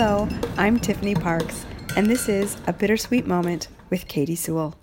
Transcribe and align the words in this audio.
Hello, 0.00 0.28
I'm 0.56 0.78
Tiffany 0.78 1.16
Parks, 1.16 1.66
and 1.96 2.06
this 2.06 2.28
is 2.28 2.56
A 2.68 2.72
Bittersweet 2.72 3.26
Moment 3.26 3.66
with 3.90 4.06
Katy 4.06 4.36
Sewell. 4.36 4.76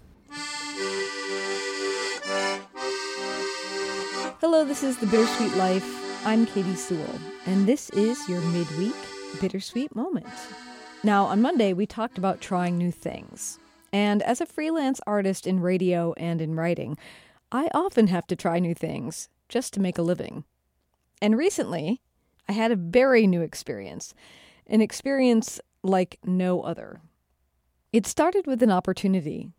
Hello, 4.41 4.65
this 4.65 4.83
is 4.83 4.97
The 4.97 5.05
Bittersweet 5.05 5.55
Life. 5.55 6.27
I'm 6.27 6.45
Katy 6.45 6.75
Sewell, 6.75 7.17
and 7.45 7.65
this 7.65 7.89
is 7.91 8.27
your 8.27 8.41
midweek 8.41 8.93
bittersweet 9.39 9.95
moment. 9.95 10.27
Now, 11.01 11.23
on 11.23 11.41
Monday, 11.41 11.71
we 11.71 11.85
talked 11.85 12.17
about 12.17 12.41
trying 12.41 12.77
new 12.77 12.91
things. 12.91 13.57
And 13.93 14.21
as 14.21 14.41
a 14.41 14.45
freelance 14.45 14.99
artist 15.07 15.47
in 15.47 15.61
radio 15.61 16.11
and 16.17 16.41
in 16.41 16.55
writing, 16.55 16.97
I 17.53 17.69
often 17.73 18.07
have 18.07 18.27
to 18.27 18.35
try 18.35 18.59
new 18.59 18.75
things 18.75 19.29
just 19.47 19.73
to 19.75 19.79
make 19.79 19.97
a 19.97 20.01
living. 20.01 20.43
And 21.21 21.37
recently, 21.37 22.01
I 22.49 22.51
had 22.51 22.73
a 22.73 22.75
very 22.75 23.27
new 23.27 23.41
experience, 23.41 24.13
an 24.67 24.81
experience 24.81 25.59
like 25.83 26.19
no 26.23 26.61
other. 26.61 27.01
It 27.93 28.05
started 28.05 28.47
with 28.47 28.61
an 28.61 28.71
opportunity, 28.71 29.49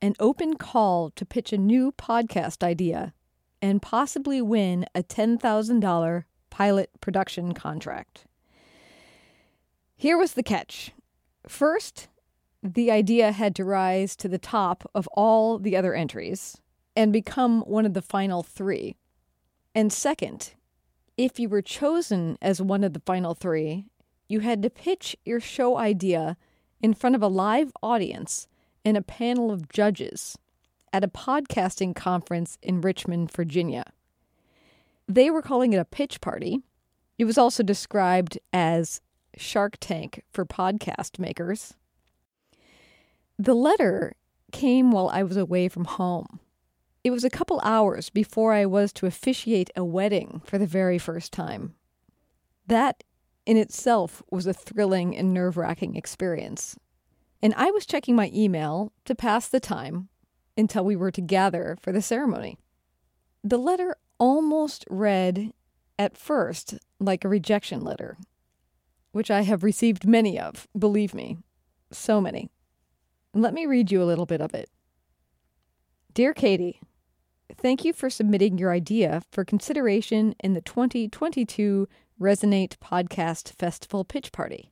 an 0.00 0.14
open 0.18 0.56
call 0.56 1.10
to 1.10 1.26
pitch 1.26 1.52
a 1.52 1.58
new 1.58 1.92
podcast 1.92 2.62
idea 2.62 3.12
and 3.60 3.82
possibly 3.82 4.42
win 4.42 4.86
a 4.94 5.02
$10,000 5.02 6.24
pilot 6.50 6.90
production 7.00 7.54
contract. 7.54 8.26
Here 9.96 10.18
was 10.18 10.32
the 10.32 10.42
catch. 10.42 10.92
First, 11.46 12.08
the 12.62 12.90
idea 12.90 13.32
had 13.32 13.54
to 13.56 13.64
rise 13.64 14.16
to 14.16 14.28
the 14.28 14.38
top 14.38 14.88
of 14.94 15.08
all 15.08 15.58
the 15.58 15.76
other 15.76 15.94
entries 15.94 16.56
and 16.94 17.12
become 17.12 17.62
one 17.62 17.86
of 17.86 17.94
the 17.94 18.02
final 18.02 18.42
three. 18.42 18.96
And 19.74 19.92
second, 19.92 20.54
if 21.16 21.38
you 21.38 21.48
were 21.48 21.62
chosen 21.62 22.36
as 22.40 22.60
one 22.60 22.84
of 22.84 22.92
the 22.92 23.02
final 23.06 23.34
three, 23.34 23.86
you 24.32 24.40
had 24.40 24.62
to 24.62 24.70
pitch 24.70 25.14
your 25.26 25.40
show 25.40 25.76
idea 25.76 26.38
in 26.80 26.94
front 26.94 27.14
of 27.14 27.22
a 27.22 27.28
live 27.28 27.70
audience 27.82 28.48
and 28.82 28.96
a 28.96 29.02
panel 29.02 29.50
of 29.50 29.68
judges 29.68 30.38
at 30.90 31.04
a 31.04 31.08
podcasting 31.08 31.94
conference 31.94 32.56
in 32.62 32.80
Richmond, 32.80 33.30
Virginia. 33.30 33.84
They 35.06 35.30
were 35.30 35.42
calling 35.42 35.74
it 35.74 35.78
a 35.78 35.84
pitch 35.84 36.22
party. 36.22 36.60
It 37.18 37.26
was 37.26 37.36
also 37.36 37.62
described 37.62 38.38
as 38.54 39.02
Shark 39.36 39.76
Tank 39.80 40.22
for 40.32 40.46
podcast 40.46 41.18
makers. 41.18 41.74
The 43.38 43.54
letter 43.54 44.14
came 44.50 44.92
while 44.92 45.10
I 45.10 45.24
was 45.24 45.36
away 45.36 45.68
from 45.68 45.84
home. 45.84 46.40
It 47.04 47.10
was 47.10 47.24
a 47.24 47.30
couple 47.30 47.60
hours 47.62 48.08
before 48.08 48.54
I 48.54 48.64
was 48.64 48.94
to 48.94 49.06
officiate 49.06 49.68
a 49.76 49.84
wedding 49.84 50.40
for 50.46 50.56
the 50.56 50.66
very 50.66 50.98
first 50.98 51.32
time. 51.32 51.74
That 52.66 53.04
in 53.46 53.56
itself 53.56 54.22
was 54.30 54.46
a 54.46 54.52
thrilling 54.52 55.16
and 55.16 55.34
nerve 55.34 55.56
wracking 55.56 55.96
experience. 55.96 56.78
And 57.42 57.54
I 57.56 57.70
was 57.70 57.86
checking 57.86 58.14
my 58.14 58.30
email 58.32 58.92
to 59.04 59.14
pass 59.14 59.48
the 59.48 59.60
time 59.60 60.08
until 60.56 60.84
we 60.84 60.96
were 60.96 61.10
to 61.10 61.20
gather 61.20 61.76
for 61.80 61.92
the 61.92 62.02
ceremony. 62.02 62.58
The 63.42 63.58
letter 63.58 63.96
almost 64.18 64.84
read 64.88 65.52
at 65.98 66.16
first 66.16 66.74
like 67.00 67.24
a 67.24 67.28
rejection 67.28 67.80
letter, 67.80 68.16
which 69.10 69.30
I 69.30 69.42
have 69.42 69.64
received 69.64 70.06
many 70.06 70.38
of, 70.38 70.68
believe 70.78 71.14
me, 71.14 71.38
so 71.90 72.20
many. 72.20 72.50
Let 73.34 73.54
me 73.54 73.66
read 73.66 73.90
you 73.90 74.02
a 74.02 74.04
little 74.04 74.26
bit 74.26 74.40
of 74.40 74.54
it. 74.54 74.70
Dear 76.14 76.34
Katy, 76.34 76.80
thank 77.56 77.84
you 77.84 77.92
for 77.92 78.10
submitting 78.10 78.58
your 78.58 78.72
idea 78.72 79.22
for 79.30 79.44
consideration 79.44 80.34
in 80.40 80.52
the 80.52 80.60
2022 80.60 81.88
Resonate 82.22 82.76
Podcast 82.76 83.52
Festival 83.58 84.04
Pitch 84.04 84.30
Party. 84.30 84.70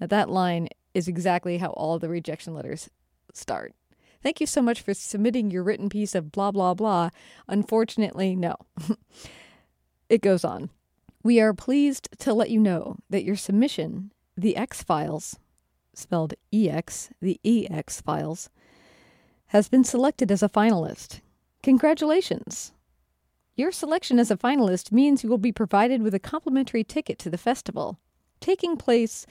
Now, 0.00 0.06
that 0.06 0.30
line 0.30 0.68
is 0.94 1.08
exactly 1.08 1.58
how 1.58 1.70
all 1.70 1.98
the 1.98 2.08
rejection 2.08 2.54
letters 2.54 2.88
start. 3.32 3.74
Thank 4.22 4.40
you 4.40 4.46
so 4.46 4.62
much 4.62 4.80
for 4.80 4.94
submitting 4.94 5.50
your 5.50 5.64
written 5.64 5.88
piece 5.88 6.14
of 6.14 6.30
blah, 6.30 6.52
blah, 6.52 6.74
blah. 6.74 7.10
Unfortunately, 7.48 8.36
no. 8.36 8.54
it 10.08 10.22
goes 10.22 10.44
on. 10.44 10.70
We 11.24 11.40
are 11.40 11.52
pleased 11.52 12.08
to 12.20 12.32
let 12.32 12.50
you 12.50 12.60
know 12.60 12.98
that 13.10 13.24
your 13.24 13.36
submission, 13.36 14.12
the 14.36 14.56
X 14.56 14.84
Files, 14.84 15.40
spelled 15.92 16.34
EX, 16.52 17.10
the 17.20 17.40
EX 17.44 18.00
Files, 18.00 18.48
has 19.48 19.68
been 19.68 19.82
selected 19.82 20.30
as 20.30 20.42
a 20.42 20.48
finalist. 20.48 21.20
Congratulations! 21.64 22.73
Your 23.56 23.70
selection 23.70 24.18
as 24.18 24.30
a 24.30 24.36
finalist 24.36 24.90
means 24.90 25.22
you 25.22 25.30
will 25.30 25.38
be 25.38 25.52
provided 25.52 26.02
with 26.02 26.14
a 26.14 26.18
complimentary 26.18 26.82
ticket 26.82 27.18
to 27.20 27.30
the 27.30 27.38
festival, 27.38 28.00
taking 28.40 28.76
place 28.76 29.26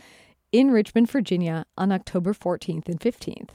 in 0.52 0.72
Richmond, 0.72 1.10
Virginia 1.12 1.66
on 1.78 1.92
October 1.92 2.34
14th 2.34 2.88
and 2.88 3.00
15th. 3.00 3.50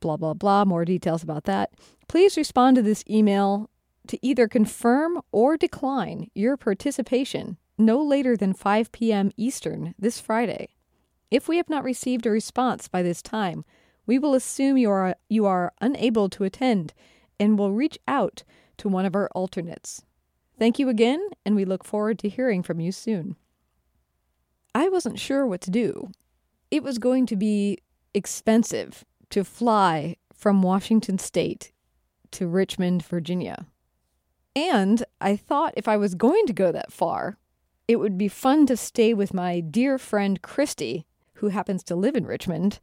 Blah, 0.00 0.16
blah, 0.16 0.34
blah. 0.34 0.64
More 0.64 0.84
details 0.84 1.22
about 1.22 1.44
that. 1.44 1.70
Please 2.08 2.36
respond 2.36 2.76
to 2.76 2.82
this 2.82 3.04
email 3.08 3.70
to 4.06 4.18
either 4.24 4.46
confirm 4.48 5.20
or 5.32 5.56
decline 5.56 6.28
your 6.34 6.56
participation 6.56 7.56
no 7.78 8.00
later 8.00 8.36
than 8.36 8.52
5 8.52 8.92
p.m. 8.92 9.30
Eastern 9.36 9.94
this 9.98 10.20
Friday. 10.20 10.68
If 11.30 11.48
we 11.48 11.56
have 11.56 11.70
not 11.70 11.84
received 11.84 12.26
a 12.26 12.30
response 12.30 12.86
by 12.86 13.02
this 13.02 13.22
time, 13.22 13.64
we 14.06 14.18
will 14.18 14.34
assume 14.34 14.76
you 14.76 14.90
are, 14.90 15.16
you 15.28 15.46
are 15.46 15.72
unable 15.80 16.28
to 16.30 16.44
attend 16.44 16.92
and 17.40 17.58
will 17.58 17.72
reach 17.72 17.98
out 18.06 18.42
to 18.78 18.88
one 18.88 19.04
of 19.04 19.14
our 19.14 19.28
alternates. 19.34 20.02
Thank 20.58 20.78
you 20.78 20.88
again, 20.88 21.20
and 21.44 21.56
we 21.56 21.64
look 21.64 21.84
forward 21.84 22.18
to 22.20 22.28
hearing 22.28 22.62
from 22.62 22.80
you 22.80 22.92
soon. 22.92 23.36
I 24.74 24.88
wasn't 24.88 25.18
sure 25.18 25.46
what 25.46 25.60
to 25.62 25.70
do. 25.70 26.10
It 26.70 26.82
was 26.82 26.98
going 26.98 27.26
to 27.26 27.36
be 27.36 27.78
expensive 28.14 29.04
to 29.30 29.44
fly 29.44 30.16
from 30.34 30.62
Washington 30.62 31.18
State 31.18 31.72
to 32.32 32.46
Richmond, 32.46 33.04
Virginia. 33.04 33.66
And 34.54 35.04
I 35.20 35.36
thought 35.36 35.74
if 35.76 35.88
I 35.88 35.96
was 35.96 36.14
going 36.14 36.46
to 36.46 36.52
go 36.52 36.72
that 36.72 36.92
far, 36.92 37.38
it 37.88 37.96
would 37.96 38.16
be 38.16 38.28
fun 38.28 38.66
to 38.66 38.76
stay 38.76 39.14
with 39.14 39.34
my 39.34 39.60
dear 39.60 39.98
friend 39.98 40.40
Christy, 40.42 41.06
who 41.34 41.48
happens 41.48 41.82
to 41.84 41.96
live 41.96 42.14
in 42.14 42.26
Richmond, 42.26 42.78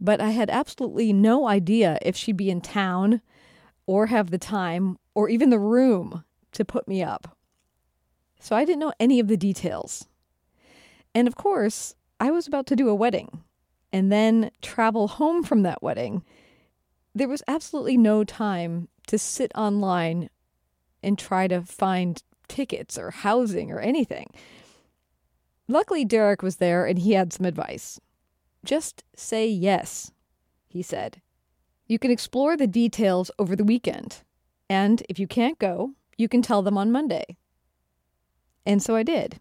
but 0.00 0.20
I 0.20 0.30
had 0.30 0.50
absolutely 0.50 1.12
no 1.12 1.48
idea 1.48 1.98
if 2.02 2.16
she'd 2.16 2.36
be 2.36 2.50
in 2.50 2.60
town 2.60 3.20
or 3.86 4.06
have 4.06 4.30
the 4.30 4.38
time 4.38 4.98
or 5.18 5.28
even 5.28 5.50
the 5.50 5.58
room 5.58 6.22
to 6.52 6.64
put 6.64 6.86
me 6.86 7.02
up. 7.02 7.36
So 8.38 8.54
I 8.54 8.64
didn't 8.64 8.78
know 8.78 8.92
any 9.00 9.18
of 9.18 9.26
the 9.26 9.36
details. 9.36 10.06
And 11.12 11.26
of 11.26 11.34
course, 11.34 11.96
I 12.20 12.30
was 12.30 12.46
about 12.46 12.68
to 12.68 12.76
do 12.76 12.88
a 12.88 12.94
wedding 12.94 13.42
and 13.92 14.12
then 14.12 14.52
travel 14.62 15.08
home 15.08 15.42
from 15.42 15.64
that 15.64 15.82
wedding. 15.82 16.22
There 17.16 17.26
was 17.26 17.42
absolutely 17.48 17.96
no 17.96 18.22
time 18.22 18.86
to 19.08 19.18
sit 19.18 19.50
online 19.56 20.30
and 21.02 21.18
try 21.18 21.48
to 21.48 21.62
find 21.62 22.22
tickets 22.46 22.96
or 22.96 23.10
housing 23.10 23.72
or 23.72 23.80
anything. 23.80 24.30
Luckily, 25.66 26.04
Derek 26.04 26.42
was 26.42 26.58
there 26.58 26.86
and 26.86 26.96
he 26.96 27.14
had 27.14 27.32
some 27.32 27.44
advice. 27.44 27.98
Just 28.64 29.02
say 29.16 29.48
yes, 29.48 30.12
he 30.68 30.80
said. 30.80 31.20
You 31.88 31.98
can 31.98 32.12
explore 32.12 32.56
the 32.56 32.68
details 32.68 33.32
over 33.36 33.56
the 33.56 33.64
weekend. 33.64 34.22
And 34.68 35.02
if 35.08 35.18
you 35.18 35.26
can't 35.26 35.58
go, 35.58 35.92
you 36.16 36.28
can 36.28 36.42
tell 36.42 36.62
them 36.62 36.76
on 36.76 36.92
Monday. 36.92 37.36
And 38.66 38.82
so 38.82 38.94
I 38.96 39.02
did. 39.02 39.40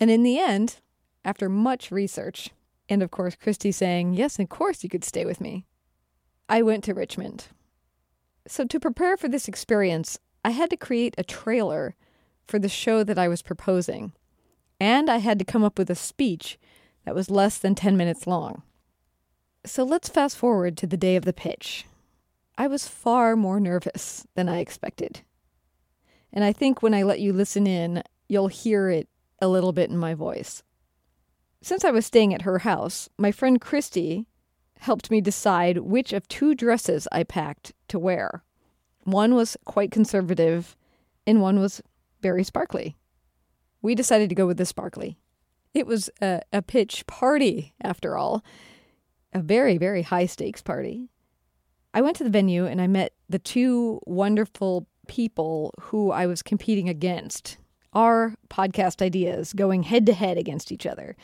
And 0.00 0.10
in 0.10 0.22
the 0.22 0.38
end, 0.38 0.80
after 1.24 1.48
much 1.48 1.90
research, 1.90 2.50
and 2.88 3.02
of 3.02 3.10
course, 3.10 3.36
Christy 3.36 3.72
saying, 3.72 4.14
Yes, 4.14 4.38
of 4.38 4.48
course 4.48 4.82
you 4.82 4.90
could 4.90 5.04
stay 5.04 5.24
with 5.24 5.40
me, 5.40 5.66
I 6.48 6.62
went 6.62 6.84
to 6.84 6.94
Richmond. 6.94 7.46
So, 8.46 8.64
to 8.64 8.80
prepare 8.80 9.16
for 9.16 9.28
this 9.28 9.48
experience, 9.48 10.18
I 10.44 10.50
had 10.50 10.68
to 10.70 10.76
create 10.76 11.14
a 11.16 11.24
trailer 11.24 11.94
for 12.46 12.58
the 12.58 12.68
show 12.68 13.02
that 13.02 13.18
I 13.18 13.28
was 13.28 13.40
proposing, 13.40 14.12
and 14.78 15.08
I 15.08 15.18
had 15.18 15.38
to 15.38 15.44
come 15.46 15.64
up 15.64 15.78
with 15.78 15.88
a 15.88 15.94
speech 15.94 16.58
that 17.04 17.14
was 17.14 17.30
less 17.30 17.56
than 17.56 17.74
10 17.74 17.96
minutes 17.96 18.26
long. 18.26 18.62
So 19.64 19.82
let's 19.82 20.10
fast 20.10 20.36
forward 20.36 20.76
to 20.78 20.86
the 20.86 20.98
day 20.98 21.16
of 21.16 21.24
the 21.24 21.32
pitch. 21.32 21.86
I 22.56 22.66
was 22.66 22.88
far 22.88 23.36
more 23.36 23.58
nervous 23.58 24.26
than 24.34 24.48
I 24.48 24.58
expected. 24.58 25.22
And 26.32 26.44
I 26.44 26.52
think 26.52 26.82
when 26.82 26.94
I 26.94 27.02
let 27.02 27.20
you 27.20 27.32
listen 27.32 27.66
in, 27.66 28.02
you'll 28.28 28.48
hear 28.48 28.88
it 28.90 29.08
a 29.40 29.48
little 29.48 29.72
bit 29.72 29.90
in 29.90 29.96
my 29.96 30.14
voice. 30.14 30.62
Since 31.62 31.84
I 31.84 31.90
was 31.90 32.06
staying 32.06 32.34
at 32.34 32.42
her 32.42 32.60
house, 32.60 33.08
my 33.18 33.32
friend 33.32 33.60
Christy 33.60 34.26
helped 34.80 35.10
me 35.10 35.20
decide 35.20 35.78
which 35.78 36.12
of 36.12 36.28
two 36.28 36.54
dresses 36.54 37.08
I 37.10 37.24
packed 37.24 37.72
to 37.88 37.98
wear. 37.98 38.44
One 39.04 39.34
was 39.34 39.56
quite 39.64 39.90
conservative, 39.90 40.76
and 41.26 41.40
one 41.40 41.58
was 41.58 41.82
very 42.20 42.44
sparkly. 42.44 42.96
We 43.82 43.94
decided 43.94 44.28
to 44.28 44.34
go 44.34 44.46
with 44.46 44.58
the 44.58 44.66
sparkly. 44.66 45.18
It 45.72 45.86
was 45.86 46.10
a, 46.20 46.40
a 46.52 46.62
pitch 46.62 47.06
party, 47.06 47.74
after 47.82 48.16
all, 48.16 48.44
a 49.32 49.40
very, 49.40 49.76
very 49.78 50.02
high 50.02 50.26
stakes 50.26 50.62
party. 50.62 51.10
I 51.94 52.02
went 52.02 52.16
to 52.16 52.24
the 52.24 52.30
venue 52.30 52.66
and 52.66 52.80
I 52.80 52.88
met 52.88 53.12
the 53.28 53.38
two 53.38 54.00
wonderful 54.04 54.88
people 55.06 55.72
who 55.80 56.10
I 56.10 56.26
was 56.26 56.42
competing 56.42 56.88
against 56.88 57.56
our 57.92 58.34
podcast 58.50 59.00
ideas 59.00 59.52
going 59.52 59.84
head 59.84 60.04
to 60.06 60.12
head 60.12 60.36
against 60.36 60.72
each 60.72 60.86
other. 60.86 61.16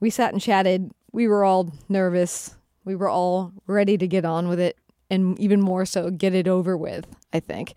We 0.00 0.08
sat 0.08 0.32
and 0.32 0.40
chatted. 0.40 0.90
We 1.12 1.28
were 1.28 1.44
all 1.44 1.72
nervous. 1.90 2.56
We 2.86 2.96
were 2.96 3.10
all 3.10 3.52
ready 3.66 3.98
to 3.98 4.06
get 4.06 4.24
on 4.24 4.48
with 4.48 4.58
it, 4.58 4.78
and 5.10 5.38
even 5.38 5.60
more 5.60 5.84
so, 5.84 6.10
get 6.10 6.34
it 6.34 6.48
over 6.48 6.74
with, 6.74 7.06
I 7.34 7.40
think. 7.40 7.74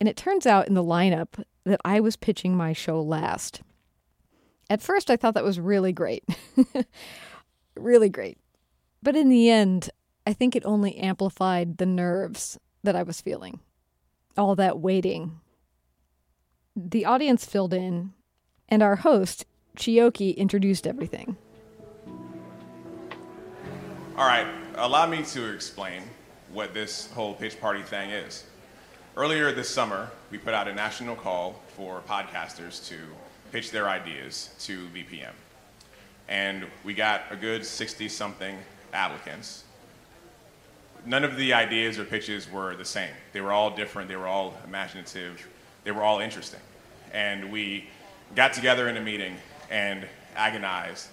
And 0.00 0.08
it 0.08 0.16
turns 0.16 0.46
out 0.46 0.68
in 0.68 0.74
the 0.74 0.84
lineup 0.84 1.44
that 1.64 1.80
I 1.84 2.00
was 2.00 2.16
pitching 2.16 2.56
my 2.56 2.72
show 2.72 3.02
last. 3.02 3.60
At 4.70 4.80
first, 4.80 5.10
I 5.10 5.16
thought 5.16 5.34
that 5.34 5.44
was 5.44 5.60
really 5.60 5.92
great. 5.92 6.24
really 7.76 8.08
great. 8.08 8.38
But 9.02 9.16
in 9.16 9.28
the 9.28 9.50
end, 9.50 9.90
I 10.26 10.32
think 10.32 10.56
it 10.56 10.66
only 10.66 10.96
amplified 10.96 11.78
the 11.78 11.86
nerves 11.86 12.58
that 12.82 12.96
I 12.96 13.04
was 13.04 13.20
feeling. 13.20 13.60
All 14.36 14.56
that 14.56 14.80
waiting. 14.80 15.40
The 16.74 17.04
audience 17.04 17.44
filled 17.44 17.72
in, 17.72 18.12
and 18.68 18.82
our 18.82 18.96
host, 18.96 19.46
Chioke, 19.76 20.36
introduced 20.36 20.86
everything. 20.86 21.36
All 24.16 24.26
right, 24.26 24.48
allow 24.74 25.06
me 25.06 25.22
to 25.22 25.52
explain 25.52 26.02
what 26.52 26.74
this 26.74 27.10
whole 27.12 27.34
pitch 27.34 27.60
party 27.60 27.82
thing 27.82 28.10
is. 28.10 28.44
Earlier 29.16 29.52
this 29.52 29.68
summer, 29.68 30.10
we 30.30 30.38
put 30.38 30.54
out 30.54 30.66
a 30.66 30.74
national 30.74 31.16
call 31.16 31.60
for 31.76 32.02
podcasters 32.08 32.86
to 32.88 32.96
pitch 33.52 33.70
their 33.70 33.88
ideas 33.88 34.50
to 34.60 34.86
VPM. 34.88 35.32
And 36.28 36.66
we 36.82 36.94
got 36.94 37.22
a 37.30 37.36
good 37.36 37.64
60 37.64 38.08
something 38.08 38.58
applicants. 38.92 39.64
None 41.06 41.22
of 41.22 41.36
the 41.36 41.52
ideas 41.52 42.00
or 42.00 42.04
pitches 42.04 42.50
were 42.50 42.74
the 42.74 42.84
same. 42.84 43.12
They 43.32 43.40
were 43.40 43.52
all 43.52 43.70
different, 43.74 44.08
they 44.08 44.16
were 44.16 44.26
all 44.26 44.56
imaginative, 44.66 45.46
they 45.84 45.92
were 45.92 46.02
all 46.02 46.18
interesting. 46.18 46.58
And 47.12 47.52
we 47.52 47.88
got 48.34 48.52
together 48.52 48.88
in 48.88 48.96
a 48.96 49.00
meeting 49.00 49.36
and 49.70 50.04
agonized, 50.34 51.06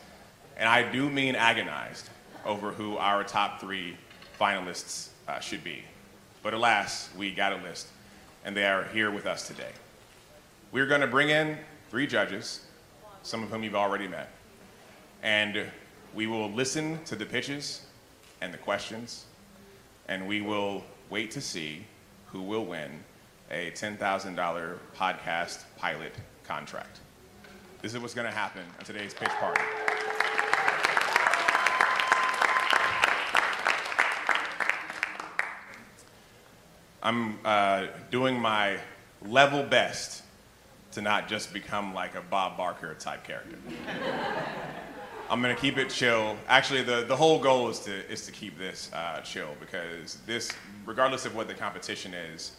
and 0.57 0.67
I 0.67 0.91
do 0.91 1.11
mean 1.11 1.35
agonized, 1.35 2.09
over 2.43 2.71
who 2.71 2.97
our 2.97 3.23
top 3.23 3.61
three 3.61 3.95
finalists 4.39 5.09
uh, 5.27 5.39
should 5.39 5.63
be. 5.63 5.83
But 6.41 6.55
alas, 6.55 7.09
we 7.15 7.31
got 7.31 7.53
a 7.53 7.57
list, 7.57 7.87
and 8.43 8.57
they 8.57 8.65
are 8.65 8.85
here 8.85 9.11
with 9.11 9.27
us 9.27 9.47
today. 9.47 9.71
We're 10.71 10.87
going 10.87 11.01
to 11.01 11.07
bring 11.07 11.29
in 11.29 11.59
three 11.91 12.07
judges, 12.07 12.65
some 13.21 13.43
of 13.43 13.49
whom 13.51 13.63
you've 13.63 13.75
already 13.75 14.07
met, 14.07 14.29
and 15.21 15.67
we 16.15 16.25
will 16.25 16.51
listen 16.51 17.03
to 17.05 17.15
the 17.15 17.27
pitches 17.27 17.85
and 18.41 18.51
the 18.51 18.57
questions, 18.57 19.25
and 20.07 20.27
we 20.27 20.41
will 20.41 20.83
wait 21.09 21.31
to 21.31 21.41
see 21.41 21.85
who 22.27 22.41
will 22.41 22.65
win 22.65 23.03
a 23.51 23.71
$10,000 23.71 24.77
podcast 24.95 25.63
pilot 25.77 26.13
contract. 26.43 26.99
This 27.81 27.93
is 27.93 27.99
what's 27.99 28.13
going 28.13 28.27
to 28.27 28.33
happen 28.35 28.63
at 28.79 28.85
today's 28.85 29.13
pitch 29.13 29.29
party. 29.29 29.61
I'm 37.03 37.37
uh, 37.43 37.87
doing 38.11 38.39
my 38.39 38.77
level 39.27 39.63
best 39.63 40.23
to 40.93 41.01
not 41.01 41.27
just 41.27 41.53
become 41.53 41.93
like 41.93 42.15
a 42.15 42.21
Bob 42.21 42.55
Barker 42.55 42.93
type 42.93 43.25
character. 43.25 43.57
I'm 45.29 45.41
gonna 45.41 45.55
keep 45.55 45.77
it 45.77 45.89
chill. 45.89 46.37
Actually, 46.47 46.83
the, 46.83 47.05
the 47.07 47.15
whole 47.15 47.39
goal 47.39 47.69
is 47.69 47.79
to 47.81 48.11
is 48.11 48.25
to 48.25 48.31
keep 48.31 48.57
this 48.57 48.91
uh, 48.93 49.21
chill 49.21 49.55
because 49.59 50.17
this, 50.25 50.51
regardless 50.85 51.25
of 51.25 51.35
what 51.35 51.47
the 51.47 51.53
competition 51.53 52.13
is, 52.13 52.51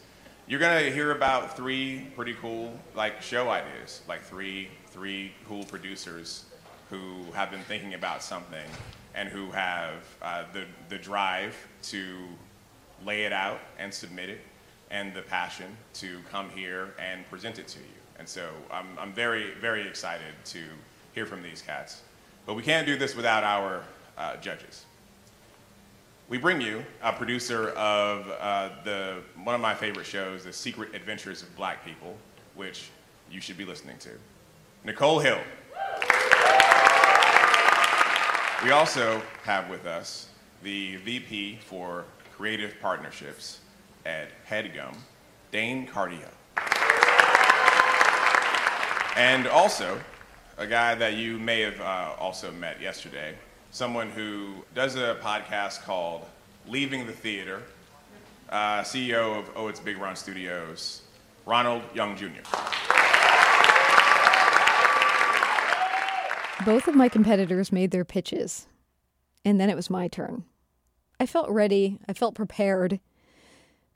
you're 0.47 0.61
gonna 0.61 0.91
hear 0.91 1.13
about 1.13 1.57
three 1.57 2.09
pretty 2.17 2.35
cool 2.35 2.73
like 2.97 3.23
show 3.23 3.51
ideas, 3.51 4.03
like 4.09 4.23
three 4.23 4.69
three 4.89 5.33
cool 5.47 5.65
producers 5.65 6.47
who 6.91 7.25
have 7.33 7.51
been 7.51 7.63
thinking 7.63 7.95
about 7.95 8.23
something 8.23 8.67
and 9.15 9.29
who 9.29 9.51
have 9.51 10.05
uh, 10.23 10.45
the 10.53 10.65
the 10.89 10.99
drive 10.99 11.55
to 11.83 12.17
lay 13.05 13.25
it 13.25 13.33
out 13.33 13.61
and 13.79 13.93
submit 13.93 14.31
it, 14.31 14.41
and 14.91 15.15
the 15.15 15.23
passion 15.23 15.77
to 15.93 16.19
come 16.31 16.49
here 16.51 16.95
and 16.99 17.29
present 17.29 17.59
it 17.59 17.69
to 17.69 17.79
you. 17.79 17.85
And 18.19 18.29
so 18.29 18.49
I'm, 18.71 18.87
I'm 18.99 19.13
very, 19.13 19.55
very 19.55 19.87
excited 19.87 20.35
to 20.47 20.61
hear 21.15 21.27
from 21.27 21.43
these 21.43 21.63
cats. 21.63 22.03
But 22.47 22.55
we 22.55 22.63
can't 22.63 22.87
do 22.87 22.97
this 22.97 23.17
without 23.17 23.43
our 23.43 23.83
uh, 24.19 24.37
judges. 24.37 24.85
We 26.29 26.39
bring 26.39 26.61
you 26.61 26.85
a 27.03 27.13
producer 27.13 27.71
of 27.71 28.31
uh, 28.41 28.71
the, 28.85 29.21
one 29.43 29.55
of 29.55 29.61
my 29.61 29.75
favorite 29.75 30.07
shows, 30.07 30.45
The 30.45 30.53
Secret 30.53 30.95
Adventures 30.95 31.43
of 31.43 31.55
Black 31.57 31.85
People, 31.85 32.17
which 32.55 32.91
you 33.31 33.41
should 33.41 33.59
be 33.59 33.65
listening 33.65 33.99
to, 33.99 34.11
Nicole 34.85 35.19
Hill. 35.19 35.39
We 38.63 38.71
also 38.71 39.21
have 39.43 39.69
with 39.69 39.85
us 39.87 40.29
the 40.63 40.97
VP 40.97 41.59
for 41.67 42.05
Creative 42.35 42.75
Partnerships 42.81 43.61
at 44.07 44.29
HeadGum, 44.49 44.97
Dane 45.53 45.87
Cardio. 45.87 46.29
And 49.17 49.47
also, 49.47 50.01
a 50.57 50.67
guy 50.67 50.95
that 50.95 51.15
you 51.15 51.39
may 51.39 51.61
have 51.63 51.81
uh, 51.81 52.13
also 52.19 52.53
met 52.53 52.81
yesterday, 52.81 53.35
someone 53.71 54.11
who 54.11 54.65
does 54.75 54.97
a 54.97 55.17
podcast 55.21 55.83
called 55.83 56.25
Leaving 56.69 57.07
the 57.07 57.13
Theater, 57.13 57.63
uh, 58.51 58.83
CEO 58.83 59.39
of 59.39 59.51
Oh 59.57 59.69
It's 59.69 59.81
Big 59.81 59.99
Run 59.99 60.15
Studios, 60.15 61.03
Ronald 61.45 61.83
Young 61.95 62.17
Jr. 62.17 62.27
Both 66.65 66.89
of 66.89 66.95
my 66.95 67.09
competitors 67.09 67.73
made 67.73 67.91
their 67.91 68.05
pitches, 68.05 68.69
and 69.45 69.61
then 69.61 69.69
it 69.69 69.77
was 69.77 69.91
my 69.91 70.09
turn. 70.09 70.45
I 71.19 71.27
felt 71.27 71.51
ready, 71.51 71.99
I 72.09 72.13
felt 72.13 72.35
prepared, 72.35 73.01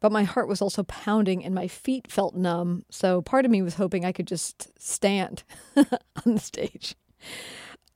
but 0.00 0.12
my 0.12 0.22
heart 0.24 0.48
was 0.48 0.62
also 0.62 0.82
pounding 0.84 1.44
and 1.44 1.54
my 1.54 1.68
feet 1.68 2.10
felt 2.10 2.34
numb. 2.34 2.84
So 2.90 3.20
part 3.22 3.44
of 3.44 3.50
me 3.50 3.62
was 3.62 3.74
hoping 3.74 4.04
I 4.04 4.12
could 4.12 4.26
just 4.26 4.70
stand 4.80 5.42
on 5.76 6.34
the 6.34 6.38
stage. 6.38 6.94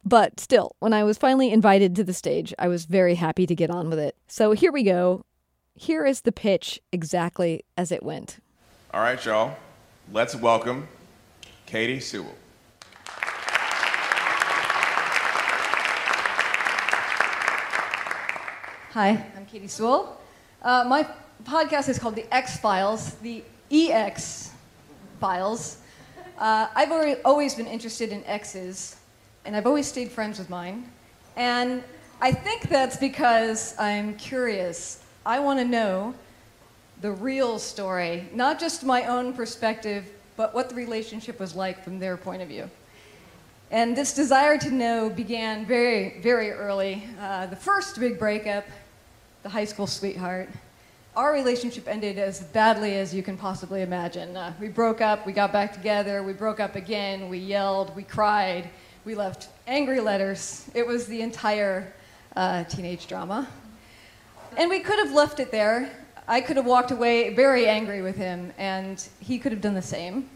But 0.05 0.41
still, 0.41 0.75
when 0.81 0.93
I 0.93 1.05
was 1.05 1.17
finally 1.17 1.53
invited 1.53 1.95
to 1.97 2.05
the 2.05 2.13
stage, 2.13 2.53
I 2.59 2.67
was 2.67 2.87
very 2.87 3.15
happy 3.15 3.47
to 3.47 3.55
get 3.55 3.71
on 3.71 3.89
with 3.89 4.01
it. 4.01 4.17
So 4.27 4.53
here 4.53 4.73
we 4.73 4.83
go. 4.83 5.25
Here 5.75 6.05
is 6.05 6.23
the 6.23 6.33
pitch 6.33 6.81
exactly 6.91 7.65
as 7.77 7.93
it 7.93 8.03
went. 8.03 8.39
All 8.93 9.01
right, 9.01 9.25
y'all. 9.25 9.57
Let's 10.13 10.35
welcome 10.35 10.89
Katy 11.67 12.01
Sewell. 12.01 12.35
Hi, 18.91 19.27
I'm 19.35 19.47
Katy 19.47 19.69
Sewell. 19.69 20.21
Uh, 20.61 20.85
my 20.87 21.07
podcast 21.45 21.89
is 21.89 21.99
called 21.99 22.15
The 22.15 22.33
X 22.35 22.59
Files, 22.59 23.15
the 23.17 23.43
EX 23.71 24.53
Files. 25.21 25.79
Uh, 26.39 26.69
I've 26.75 27.19
always 27.25 27.55
been 27.55 27.67
interested 27.67 28.11
in 28.11 28.25
X's, 28.25 28.97
and 29.45 29.57
I've 29.57 29.67
always 29.67 29.87
stayed 29.87 30.11
friends 30.11 30.39
with 30.39 30.51
mine. 30.51 30.91
And 31.37 31.83
I 32.21 32.33
think 32.33 32.69
that's 32.69 32.97
because 32.97 33.79
I'm 33.79 34.17
curious. 34.17 35.03
I 35.27 35.41
want 35.41 35.59
to 35.59 35.65
know 35.65 36.15
the 37.01 37.11
real 37.11 37.59
story, 37.59 38.29
not 38.33 38.61
just 38.61 38.85
my 38.85 39.07
own 39.07 39.33
perspective, 39.33 40.09
but 40.37 40.55
what 40.55 40.69
the 40.69 40.75
relationship 40.75 41.41
was 41.41 41.55
like 41.55 41.83
from 41.83 41.99
their 41.99 42.17
point 42.17 42.43
of 42.43 42.49
view. 42.49 42.71
And 43.71 43.97
this 43.97 44.15
desire 44.15 44.59
to 44.59 44.71
know 44.71 45.11
began 45.11 45.65
very, 45.65 46.21
very 46.21 46.51
early. 46.51 47.05
Uh, 47.21 47.47
the 47.47 47.57
first 47.57 47.99
big 47.99 48.19
breakup, 48.19 48.65
the 49.43 49.49
high 49.49 49.65
school 49.65 49.87
sweetheart, 49.87 50.49
our 51.15 51.35
relationship 51.35 51.89
ended 51.89 52.19
as 52.19 52.41
badly 52.41 52.97
as 52.97 53.15
you 53.15 53.23
can 53.23 53.37
possibly 53.37 53.83
imagine. 53.83 54.35
Uh, 54.35 54.55
we 54.59 54.69
broke 54.69 55.03
up, 55.03 55.27
we 55.27 55.33
got 55.33 55.53
back 55.53 55.75
together, 55.75 56.23
we 56.23 56.33
broke 56.33 56.59
up 56.59 56.75
again, 56.75 57.29
we 57.29 57.37
yelled, 57.37 57.95
we 57.95 58.03
cried, 58.03 58.71
we 59.05 59.15
left 59.15 59.49
angry 59.67 60.01
letters. 60.01 60.71
It 60.75 60.87
was 60.87 61.07
the 61.07 61.21
entire 61.21 61.93
uh, 62.35 62.65
teenage 62.65 63.07
drama. 63.09 63.47
And 64.57 64.71
we 64.71 64.81
could 64.81 64.99
have 64.99 65.13
left 65.13 65.39
it 65.39 65.51
there. 65.51 65.91
I 66.27 66.41
could 66.41 66.57
have 66.57 66.65
walked 66.65 66.93
away 66.93 67.35
very 67.35 67.67
angry 67.69 68.01
with 68.01 68.17
him, 68.17 68.53
and 68.57 69.07
he 69.21 69.39
could 69.39 69.53
have 69.53 69.61
done 69.61 69.75
the 69.75 69.83
same. 69.83 70.31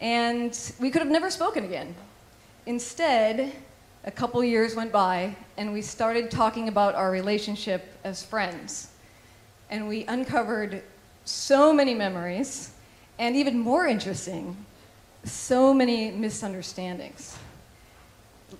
And 0.00 0.58
we 0.78 0.90
could 0.90 1.00
have 1.00 1.10
never 1.10 1.30
spoken 1.30 1.64
again. 1.64 1.94
Instead, 2.66 3.52
a 4.04 4.10
couple 4.10 4.44
years 4.44 4.74
went 4.74 4.92
by, 4.92 5.34
and 5.56 5.72
we 5.72 5.80
started 5.80 6.30
talking 6.30 6.68
about 6.68 6.94
our 6.94 7.10
relationship 7.10 7.86
as 8.04 8.22
friends 8.22 8.90
and 9.70 9.88
we 9.88 10.04
uncovered 10.04 10.82
so 11.24 11.72
many 11.72 11.94
memories, 11.94 12.70
and 13.18 13.34
even 13.36 13.58
more 13.58 13.86
interesting, 13.86 14.56
so 15.24 15.72
many 15.72 16.10
misunderstandings. 16.10 17.36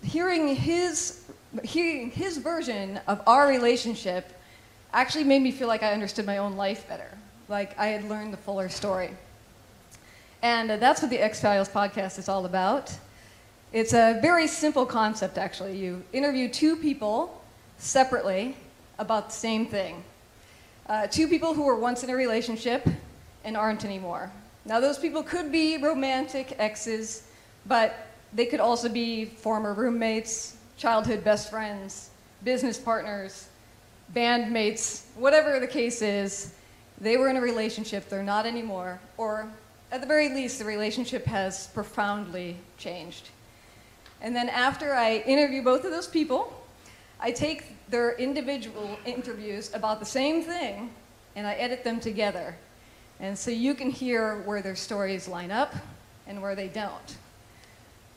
Hearing 0.03 0.55
his, 0.55 1.25
hearing 1.63 2.11
his 2.11 2.39
version 2.39 3.01
of 3.07 3.21
our 3.27 3.49
relationship 3.49 4.33
actually 4.93 5.25
made 5.25 5.43
me 5.43 5.51
feel 5.51 5.69
like 5.69 5.83
I 5.83 5.93
understood 5.93 6.25
my 6.25 6.39
own 6.39 6.57
life 6.57 6.89
better, 6.89 7.11
like 7.49 7.79
I 7.79 7.89
had 7.89 8.09
learned 8.09 8.33
the 8.33 8.39
fuller 8.39 8.69
story. 8.69 9.11
And 10.43 10.71
that's 10.71 11.03
what 11.03 11.11
the 11.11 11.19
X 11.19 11.41
Files 11.41 11.69
podcast 11.69 12.19
is 12.19 12.29
all 12.29 12.47
about. 12.47 12.97
It's 13.73 13.93
a 13.93 14.19
very 14.23 14.47
simple 14.47 14.87
concept, 14.87 15.37
actually. 15.37 15.77
You 15.77 16.05
interview 16.13 16.49
two 16.49 16.77
people 16.77 17.43
separately 17.79 18.57
about 18.99 19.31
the 19.31 19.35
same 19.35 19.67
thing. 19.67 20.05
Uh, 20.87 21.07
two 21.07 21.27
people 21.27 21.55
who 21.55 21.63
were 21.63 21.77
once 21.77 22.03
in 22.03 22.11
a 22.11 22.15
relationship 22.15 22.87
and 23.45 23.57
aren't 23.57 23.85
anymore. 23.85 24.31
Now, 24.67 24.81
those 24.81 24.99
people 24.99 25.23
could 25.23 25.51
be 25.51 25.79
romantic 25.79 26.55
exes, 26.59 27.27
but 27.67 28.07
they 28.33 28.47
could 28.47 28.61
also 28.61 28.89
be 28.89 29.25
former 29.25 29.73
roommates, 29.73 30.57
childhood 30.77 31.25
best 31.25 31.51
friends, 31.51 32.11
business 32.43 32.79
partners, 32.79 33.49
bandmates, 34.15 35.05
whatever 35.17 35.59
the 35.61 35.67
case 35.67 36.03
is. 36.03 36.53
They 37.01 37.17
were 37.17 37.29
in 37.29 37.37
a 37.37 37.41
relationship, 37.41 38.09
they're 38.09 38.23
not 38.23 38.47
anymore, 38.47 39.01
or 39.17 39.49
at 39.91 40.01
the 40.01 40.07
very 40.07 40.29
least, 40.29 40.59
the 40.59 40.65
relationship 40.65 41.25
has 41.27 41.69
profoundly 41.69 42.57
changed. 42.79 43.29
And 44.21 44.35
then 44.35 44.49
after 44.49 44.95
I 44.95 45.19
interview 45.19 45.63
both 45.63 45.85
of 45.85 45.91
those 45.91 46.09
people, 46.09 46.64
I 47.25 47.31
take 47.31 47.89
their 47.89 48.13
individual 48.17 48.99
interviews 49.07 49.71
about 49.73 49.99
the 49.99 50.05
same 50.05 50.43
thing 50.43 50.91
and 51.35 51.47
I 51.47 51.55
edit 51.55 51.83
them 51.83 51.99
together. 51.99 52.55
And 53.19 53.37
so 53.39 53.51
you 53.51 53.73
can 53.75 53.89
hear 53.89 54.43
where 54.43 54.61
their 54.61 54.77
stories 54.77 55.27
line 55.27 55.51
up 55.51 55.75
and 56.27 56.43
where 56.43 56.55
they 56.55 56.69
don't. 56.69 57.17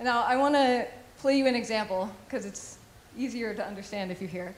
Now, 0.02 0.24
I 0.24 0.36
want 0.36 0.56
to 0.56 0.88
play 1.20 1.38
you 1.38 1.48
an 1.48 1.56
example 1.56 2.12
because 2.26 2.46
it's 2.46 2.80
easier 3.18 3.54
to 3.54 3.66
understand 3.66 4.12
if 4.12 4.22
you 4.22 4.28
hear. 4.28 4.54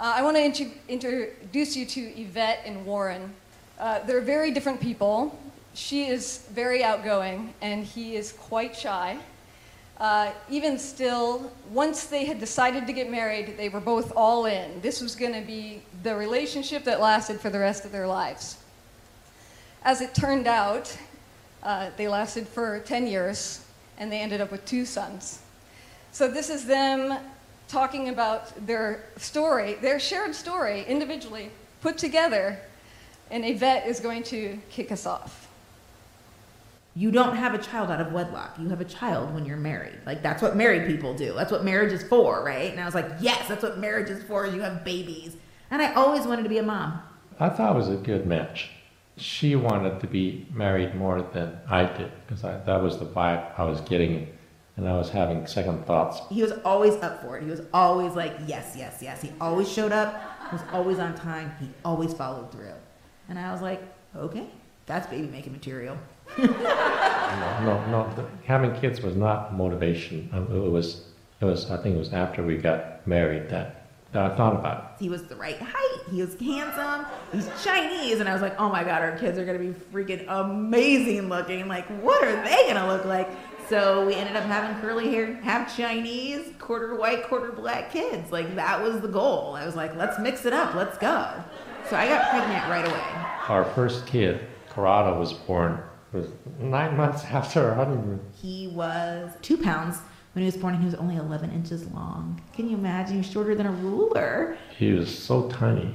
Uh, 0.00 0.14
I 0.16 0.22
want 0.22 0.38
to 0.38 0.42
int- 0.42 0.78
introduce 0.88 1.76
you 1.76 1.84
to 1.84 2.00
Yvette 2.00 2.62
and 2.64 2.86
Warren. 2.86 3.30
Uh, 3.78 3.98
they're 4.06 4.22
very 4.22 4.52
different 4.52 4.80
people. 4.80 5.38
She 5.74 6.06
is 6.06 6.46
very 6.50 6.82
outgoing, 6.82 7.52
and 7.60 7.84
he 7.84 8.16
is 8.16 8.32
quite 8.32 8.74
shy. 8.74 9.18
Uh, 10.02 10.32
even 10.50 10.80
still, 10.80 11.52
once 11.70 12.06
they 12.06 12.24
had 12.24 12.40
decided 12.40 12.88
to 12.88 12.92
get 12.92 13.08
married, 13.08 13.56
they 13.56 13.68
were 13.68 13.78
both 13.78 14.12
all 14.16 14.46
in. 14.46 14.80
This 14.80 15.00
was 15.00 15.14
going 15.14 15.32
to 15.32 15.46
be 15.46 15.80
the 16.02 16.12
relationship 16.16 16.82
that 16.82 17.00
lasted 17.00 17.40
for 17.40 17.50
the 17.50 17.60
rest 17.60 17.84
of 17.84 17.92
their 17.92 18.08
lives. 18.08 18.56
As 19.84 20.00
it 20.00 20.12
turned 20.12 20.48
out, 20.48 20.98
uh, 21.62 21.90
they 21.96 22.08
lasted 22.08 22.48
for 22.48 22.80
10 22.80 23.06
years 23.06 23.64
and 23.96 24.10
they 24.10 24.18
ended 24.18 24.40
up 24.40 24.50
with 24.50 24.64
two 24.64 24.84
sons. 24.84 25.38
So, 26.10 26.26
this 26.26 26.50
is 26.50 26.66
them 26.66 27.16
talking 27.68 28.08
about 28.08 28.66
their 28.66 29.04
story, 29.18 29.74
their 29.74 30.00
shared 30.00 30.34
story, 30.34 30.84
individually 30.88 31.50
put 31.80 31.96
together, 31.96 32.58
and 33.30 33.44
Yvette 33.44 33.86
is 33.86 34.00
going 34.00 34.24
to 34.24 34.58
kick 34.68 34.90
us 34.90 35.06
off. 35.06 35.41
You 36.94 37.10
don't 37.10 37.36
have 37.36 37.54
a 37.54 37.58
child 37.58 37.90
out 37.90 38.00
of 38.00 38.12
wedlock. 38.12 38.58
You 38.58 38.68
have 38.68 38.80
a 38.80 38.84
child 38.84 39.34
when 39.34 39.46
you're 39.46 39.56
married. 39.56 39.98
Like, 40.04 40.22
that's 40.22 40.42
what 40.42 40.56
married 40.56 40.86
people 40.86 41.14
do. 41.14 41.32
That's 41.32 41.50
what 41.50 41.64
marriage 41.64 41.92
is 41.92 42.02
for, 42.02 42.44
right? 42.44 42.70
And 42.70 42.80
I 42.80 42.84
was 42.84 42.94
like, 42.94 43.10
yes, 43.20 43.48
that's 43.48 43.62
what 43.62 43.78
marriage 43.78 44.10
is 44.10 44.22
for. 44.24 44.46
You 44.46 44.60
have 44.60 44.84
babies. 44.84 45.36
And 45.70 45.80
I 45.80 45.94
always 45.94 46.26
wanted 46.26 46.42
to 46.42 46.48
be 46.50 46.58
a 46.58 46.62
mom. 46.62 47.00
I 47.40 47.48
thought 47.48 47.74
it 47.74 47.78
was 47.78 47.88
a 47.88 47.96
good 47.96 48.26
match 48.26 48.70
she 49.16 49.56
wanted 49.56 50.00
to 50.00 50.06
be 50.06 50.46
married 50.52 50.94
more 50.94 51.22
than 51.22 51.58
I 51.68 51.84
did 51.84 52.10
because 52.26 52.42
that 52.42 52.82
was 52.82 52.98
the 52.98 53.04
vibe 53.04 53.58
I 53.58 53.64
was 53.64 53.80
getting, 53.82 54.28
and 54.76 54.88
I 54.88 54.96
was 54.96 55.10
having 55.10 55.46
second 55.46 55.86
thoughts. 55.86 56.20
He 56.30 56.42
was 56.42 56.52
always 56.64 56.94
up 56.96 57.22
for 57.22 57.36
it. 57.36 57.44
He 57.44 57.50
was 57.50 57.62
always 57.74 58.14
like, 58.14 58.34
yes, 58.46 58.74
yes, 58.76 58.98
yes. 59.02 59.20
He 59.20 59.32
always 59.40 59.70
showed 59.70 59.92
up. 59.92 60.20
He 60.50 60.56
was 60.56 60.64
always 60.72 60.98
on 60.98 61.14
time. 61.14 61.54
He 61.60 61.68
always 61.84 62.12
followed 62.14 62.50
through. 62.52 62.74
And 63.28 63.38
I 63.38 63.52
was 63.52 63.60
like, 63.60 63.82
okay, 64.16 64.46
that's 64.86 65.06
baby 65.06 65.28
making 65.28 65.52
material. 65.52 65.96
No, 66.38 67.84
no, 67.90 68.10
no. 68.16 68.28
Having 68.44 68.80
kids 68.80 69.00
was 69.00 69.16
not 69.16 69.54
motivation. 69.54 70.28
Um, 70.32 70.44
it 70.44 70.70
was, 70.70 71.04
it 71.40 71.44
was. 71.44 71.70
I 71.70 71.76
think 71.76 71.96
it 71.96 71.98
was 71.98 72.12
after 72.12 72.42
we 72.42 72.56
got 72.56 73.06
married 73.06 73.48
that 73.50 73.82
I 74.14 74.28
thought 74.36 74.54
about 74.54 74.78
it. 74.78 75.02
He 75.02 75.08
was 75.08 75.24
the 75.24 75.36
right 75.36 75.58
height. 75.58 76.00
He 76.10 76.20
was 76.20 76.38
handsome. 76.38 77.06
He's 77.32 77.48
Chinese, 77.64 78.20
and 78.20 78.28
I 78.28 78.32
was 78.34 78.42
like, 78.42 78.60
oh 78.60 78.68
my 78.68 78.84
god, 78.84 79.02
our 79.02 79.16
kids 79.16 79.38
are 79.38 79.44
gonna 79.46 79.58
be 79.58 79.74
freaking 79.92 80.24
amazing 80.28 81.28
looking. 81.28 81.66
Like, 81.66 81.86
what 82.02 82.22
are 82.22 82.44
they 82.44 82.66
gonna 82.68 82.86
look 82.86 83.04
like? 83.06 83.30
So 83.68 84.06
we 84.06 84.14
ended 84.14 84.36
up 84.36 84.44
having 84.44 84.78
curly 84.82 85.10
hair, 85.10 85.34
half 85.36 85.74
Chinese, 85.74 86.52
quarter 86.58 86.94
white, 86.94 87.24
quarter 87.24 87.52
black 87.52 87.90
kids. 87.90 88.30
Like 88.30 88.54
that 88.56 88.82
was 88.82 89.00
the 89.00 89.08
goal. 89.08 89.54
I 89.54 89.64
was 89.64 89.76
like, 89.76 89.96
let's 89.96 90.18
mix 90.18 90.44
it 90.44 90.52
up. 90.52 90.74
Let's 90.74 90.98
go. 90.98 91.32
So 91.88 91.96
I 91.96 92.06
got 92.06 92.28
pregnant 92.30 92.68
right 92.68 92.86
away. 92.86 93.02
Our 93.48 93.64
first 93.64 94.06
kid, 94.06 94.46
Corrado, 94.68 95.18
was 95.18 95.32
born 95.32 95.82
was 96.12 96.28
nine 96.58 96.96
months 96.96 97.24
after 97.30 97.68
our 97.68 97.74
honeymoon. 97.74 98.20
He 98.40 98.68
was 98.68 99.32
two 99.42 99.56
pounds 99.56 99.98
when 100.32 100.42
he 100.42 100.46
was 100.46 100.56
born, 100.56 100.74
and 100.74 100.82
he 100.82 100.86
was 100.86 100.94
only 100.94 101.16
11 101.16 101.50
inches 101.52 101.86
long. 101.92 102.40
Can 102.54 102.68
you 102.68 102.76
imagine? 102.76 103.14
He 103.14 103.18
was 103.18 103.30
shorter 103.30 103.54
than 103.54 103.66
a 103.66 103.72
ruler. 103.72 104.56
He 104.78 104.92
was 104.92 105.16
so 105.16 105.48
tiny. 105.48 105.94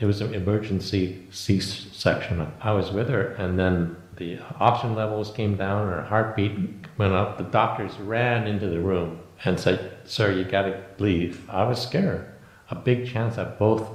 It 0.00 0.06
was 0.06 0.20
an 0.20 0.34
emergency 0.34 1.26
C-section. 1.30 2.46
I 2.60 2.72
was 2.72 2.90
with 2.90 3.08
her, 3.08 3.28
and 3.34 3.58
then 3.58 3.96
the 4.16 4.38
oxygen 4.60 4.94
levels 4.94 5.32
came 5.32 5.56
down, 5.56 5.88
her 5.88 6.02
heartbeat 6.02 6.52
went 6.98 7.12
up. 7.12 7.38
The 7.38 7.44
doctors 7.44 7.98
ran 7.98 8.46
into 8.46 8.68
the 8.68 8.80
room 8.80 9.20
and 9.44 9.58
said, 9.58 9.98
"Sir, 10.04 10.32
you 10.32 10.44
got 10.44 10.62
to 10.62 10.80
leave." 10.98 11.48
I 11.50 11.64
was 11.64 11.80
scared. 11.80 12.24
A 12.70 12.74
big 12.74 13.08
chance 13.08 13.36
that 13.36 13.58
both 13.58 13.88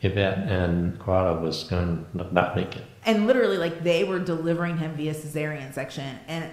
Yvette 0.00 0.38
and 0.38 0.98
Corrado 0.98 1.40
was 1.40 1.64
going 1.64 2.04
to 2.16 2.34
not 2.34 2.54
make 2.56 2.76
it. 2.76 2.84
And 3.04 3.26
literally, 3.26 3.58
like 3.58 3.82
they 3.82 4.04
were 4.04 4.18
delivering 4.18 4.78
him 4.78 4.94
via 4.94 5.14
cesarean 5.14 5.74
section, 5.74 6.18
and 6.28 6.50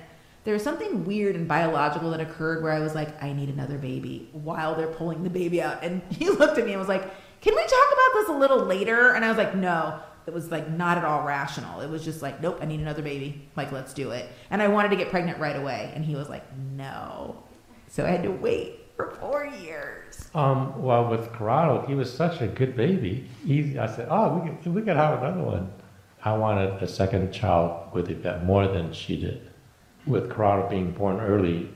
there 0.50 0.54
was 0.54 0.64
something 0.64 1.06
weird 1.06 1.36
and 1.36 1.48
biological 1.48 2.12
that 2.12 2.22
occurred 2.22 2.64
where 2.64 2.72
I 2.72 2.80
was 2.80 2.96
like, 2.96 3.22
I 3.22 3.34
need 3.34 3.50
another 3.50 3.78
baby 3.78 4.30
while 4.32 4.74
they're 4.74 4.88
pulling 4.88 5.24
the 5.24 5.30
baby 5.30 5.62
out. 5.62 5.84
And 5.84 6.02
he 6.10 6.30
looked 6.30 6.58
at 6.58 6.66
me 6.66 6.72
and 6.72 6.80
was 6.80 6.90
like, 6.90 7.04
Can 7.42 7.56
we 7.56 7.62
talk 7.62 7.94
about 7.94 8.14
this 8.16 8.30
a 8.30 8.34
little 8.34 8.66
later? 8.66 9.14
And 9.14 9.24
I 9.24 9.30
was 9.30 9.38
like, 9.38 9.56
No. 9.56 10.00
It 10.28 10.34
was 10.34 10.52
like 10.52 10.70
not 10.70 10.98
at 10.98 11.06
all 11.06 11.24
rational. 11.24 11.82
It 11.82 11.90
was 11.90 12.04
just 12.06 12.22
like, 12.22 12.42
Nope, 12.42 12.60
I 12.62 12.66
need 12.66 12.80
another 12.80 13.02
baby. 13.02 13.48
Like, 13.56 13.72
let's 13.72 13.94
do 13.94 14.12
it. 14.12 14.30
And 14.50 14.62
I 14.62 14.68
wanted 14.68 14.90
to 14.90 14.96
get 14.96 15.10
pregnant 15.10 15.40
right 15.40 15.56
away. 15.56 15.92
And 15.94 16.06
he 16.06 16.16
was 16.16 16.30
like, 16.30 16.44
No. 16.76 17.44
So 17.88 18.06
I 18.06 18.10
had 18.10 18.24
to 18.24 18.32
wait 18.32 18.88
for 18.96 19.12
four 19.12 19.46
years. 19.46 20.30
Um, 20.34 20.82
well, 20.82 21.10
with 21.10 21.32
Corrado, 21.34 21.86
he 21.88 21.96
was 21.96 22.14
such 22.14 22.42
a 22.42 22.48
good 22.48 22.76
baby. 22.76 23.28
He, 23.46 23.78
I 23.78 23.88
said, 23.88 24.08
Oh, 24.10 24.38
we 24.38 24.50
could, 24.50 24.74
we 24.74 24.82
could 24.82 24.98
have 24.98 25.22
another 25.22 25.44
one. 25.44 25.72
I 26.24 26.34
wanted 26.34 26.82
a 26.84 26.88
second 26.88 27.32
child 27.32 27.94
with 27.94 28.10
Yvette 28.10 28.42
uh, 28.42 28.46
more 28.46 28.68
than 28.68 28.92
she 28.92 29.20
did 29.20 29.50
with 30.10 30.30
Corrado 30.30 30.68
being 30.68 30.92
born 30.92 31.20
early, 31.20 31.70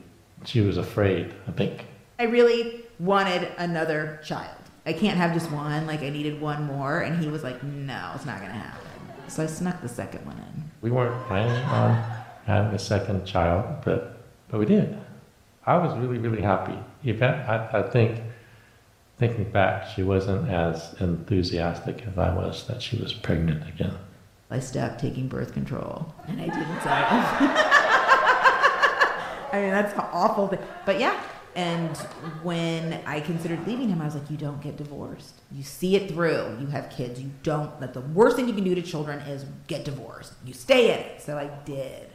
she 0.46 0.62
was 0.62 0.78
afraid, 0.78 1.34
I 1.48 1.52
think. 1.52 1.86
I 2.20 2.24
really 2.24 2.84
wanted 3.00 3.50
another 3.58 4.20
child. 4.24 4.58
I 4.86 4.94
can't 4.94 5.18
have 5.18 5.34
just 5.34 5.50
one, 5.52 5.88
like 5.88 6.02
I 6.02 6.10
needed 6.10 6.42
one 6.42 6.64
more. 6.66 7.02
And 7.02 7.24
he 7.24 7.30
was 7.30 7.44
like, 7.44 7.64
no, 7.64 8.12
it's 8.16 8.26
not 8.26 8.40
going 8.40 8.52
to 8.52 8.58
happen. 8.58 8.88
So 9.28 9.44
I 9.44 9.46
snuck 9.46 9.82
the 9.82 9.88
second 9.88 10.26
one 10.26 10.38
in. 10.38 10.72
We 10.82 10.92
weren't 10.92 11.26
planning 11.28 11.64
on 11.66 12.04
having 12.46 12.74
a 12.74 12.80
second 12.80 13.26
child, 13.26 13.84
but, 13.86 14.18
but 14.50 14.60
we 14.60 14.66
did. 14.66 14.98
I 15.66 15.78
was 15.78 15.98
really, 15.98 16.18
really 16.18 16.42
happy. 16.42 16.78
Yvette, 17.04 17.48
I, 17.48 17.80
I 17.80 17.90
think, 17.90 18.20
thinking 19.18 19.50
back, 19.50 19.88
she 19.96 20.04
wasn't 20.04 20.50
as 20.50 20.94
enthusiastic 21.00 22.06
as 22.06 22.18
I 22.18 22.36
was 22.36 22.68
that 22.68 22.82
she 22.82 22.98
was 22.98 23.14
pregnant 23.14 23.68
again. 23.70 23.96
I 24.54 24.60
stopped 24.60 25.00
taking 25.00 25.28
birth 25.28 25.52
control 25.54 26.14
and 26.28 26.40
I 26.40 26.46
didn't 26.46 26.80
tell 26.80 26.94
I 29.52 29.62
mean, 29.62 29.72
that's 29.72 29.94
an 29.94 30.06
awful 30.12 30.48
thing. 30.48 30.60
But 30.86 31.00
yeah. 31.00 31.20
And 31.56 31.96
when 32.42 33.00
I 33.06 33.20
considered 33.20 33.66
leaving 33.68 33.90
him, 33.90 34.02
I 34.02 34.06
was 34.06 34.16
like, 34.16 34.30
you 34.30 34.38
don't 34.38 34.62
get 34.62 34.78
divorced. 34.78 35.42
You 35.52 35.64
see 35.64 35.96
it 35.96 36.10
through. 36.10 36.58
You 36.60 36.68
have 36.68 36.90
kids. 36.90 37.22
You 37.22 37.32
don't. 37.44 37.80
That 37.80 37.94
the 37.94 38.02
worst 38.02 38.36
thing 38.36 38.48
you 38.48 38.54
can 38.54 38.64
do 38.64 38.74
to 38.74 38.82
children 38.82 39.20
is 39.22 39.46
get 39.68 39.86
divorced. 39.86 40.34
You 40.46 40.54
stay 40.54 40.94
in 40.94 41.00
it. 41.00 41.22
So 41.22 41.38
I 41.38 41.50
did. 41.66 42.10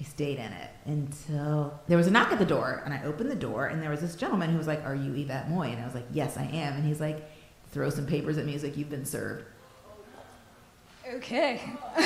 I 0.00 0.04
stayed 0.04 0.38
in 0.38 0.52
it 0.52 0.70
until 0.84 1.80
there 1.88 1.96
was 1.96 2.06
a 2.06 2.10
knock 2.10 2.30
at 2.30 2.38
the 2.38 2.44
door, 2.44 2.82
and 2.84 2.92
I 2.92 3.02
opened 3.04 3.30
the 3.30 3.34
door, 3.34 3.66
and 3.66 3.82
there 3.82 3.88
was 3.88 4.00
this 4.00 4.14
gentleman 4.14 4.50
who 4.50 4.58
was 4.58 4.66
like, 4.66 4.84
"Are 4.84 4.94
you 4.94 5.14
Yvette 5.14 5.48
Moy?" 5.48 5.68
And 5.68 5.80
I 5.80 5.86
was 5.86 5.94
like, 5.94 6.04
"Yes, 6.12 6.36
I 6.36 6.42
am." 6.42 6.74
And 6.74 6.84
he's 6.84 7.00
like, 7.00 7.26
"Throw 7.72 7.88
some 7.88 8.06
papers 8.06 8.36
at 8.36 8.44
me." 8.44 8.52
He's 8.52 8.62
like, 8.62 8.76
"You've 8.76 8.90
been 8.90 9.06
served." 9.06 9.44
Okay. 11.14 11.60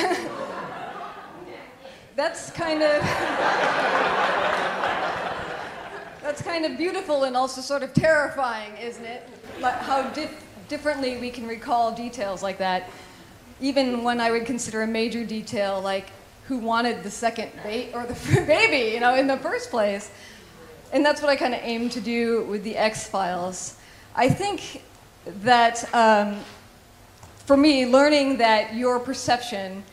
That's 2.15 2.51
kind 2.51 2.83
of 2.83 3.01
That's 6.21 6.41
kind 6.43 6.65
of 6.65 6.77
beautiful 6.77 7.23
and 7.23 7.35
also 7.35 7.61
sort 7.61 7.81
of 7.81 7.93
terrifying, 7.93 8.77
isn't 8.77 9.03
it? 9.03 9.27
How 9.61 10.07
dif- 10.09 10.43
differently 10.67 11.17
we 11.17 11.31
can 11.31 11.47
recall 11.47 11.91
details 11.91 12.43
like 12.43 12.59
that. 12.59 12.89
Even 13.59 14.03
when 14.03 14.21
I 14.21 14.29
would 14.29 14.45
consider 14.45 14.83
a 14.83 14.87
major 14.87 15.25
detail 15.25 15.81
like 15.81 16.11
who 16.47 16.59
wanted 16.59 17.01
the 17.01 17.09
second 17.09 17.51
ba- 17.63 17.91
or 17.95 18.05
the 18.05 18.13
baby, 18.47 18.93
you 18.93 18.99
know, 18.99 19.15
in 19.15 19.25
the 19.25 19.37
first 19.37 19.71
place. 19.71 20.11
And 20.93 21.03
that's 21.03 21.21
what 21.21 21.29
I 21.29 21.35
kind 21.35 21.55
of 21.55 21.61
aim 21.63 21.89
to 21.89 22.01
do 22.01 22.43
with 22.43 22.63
the 22.63 22.77
X 22.77 23.07
Files. 23.07 23.77
I 24.15 24.29
think 24.29 24.83
that 25.43 25.91
um, 25.95 26.37
for 27.51 27.57
me, 27.57 27.85
learning 27.85 28.37
that 28.37 28.75
your 28.75 28.97
perception 28.97 29.83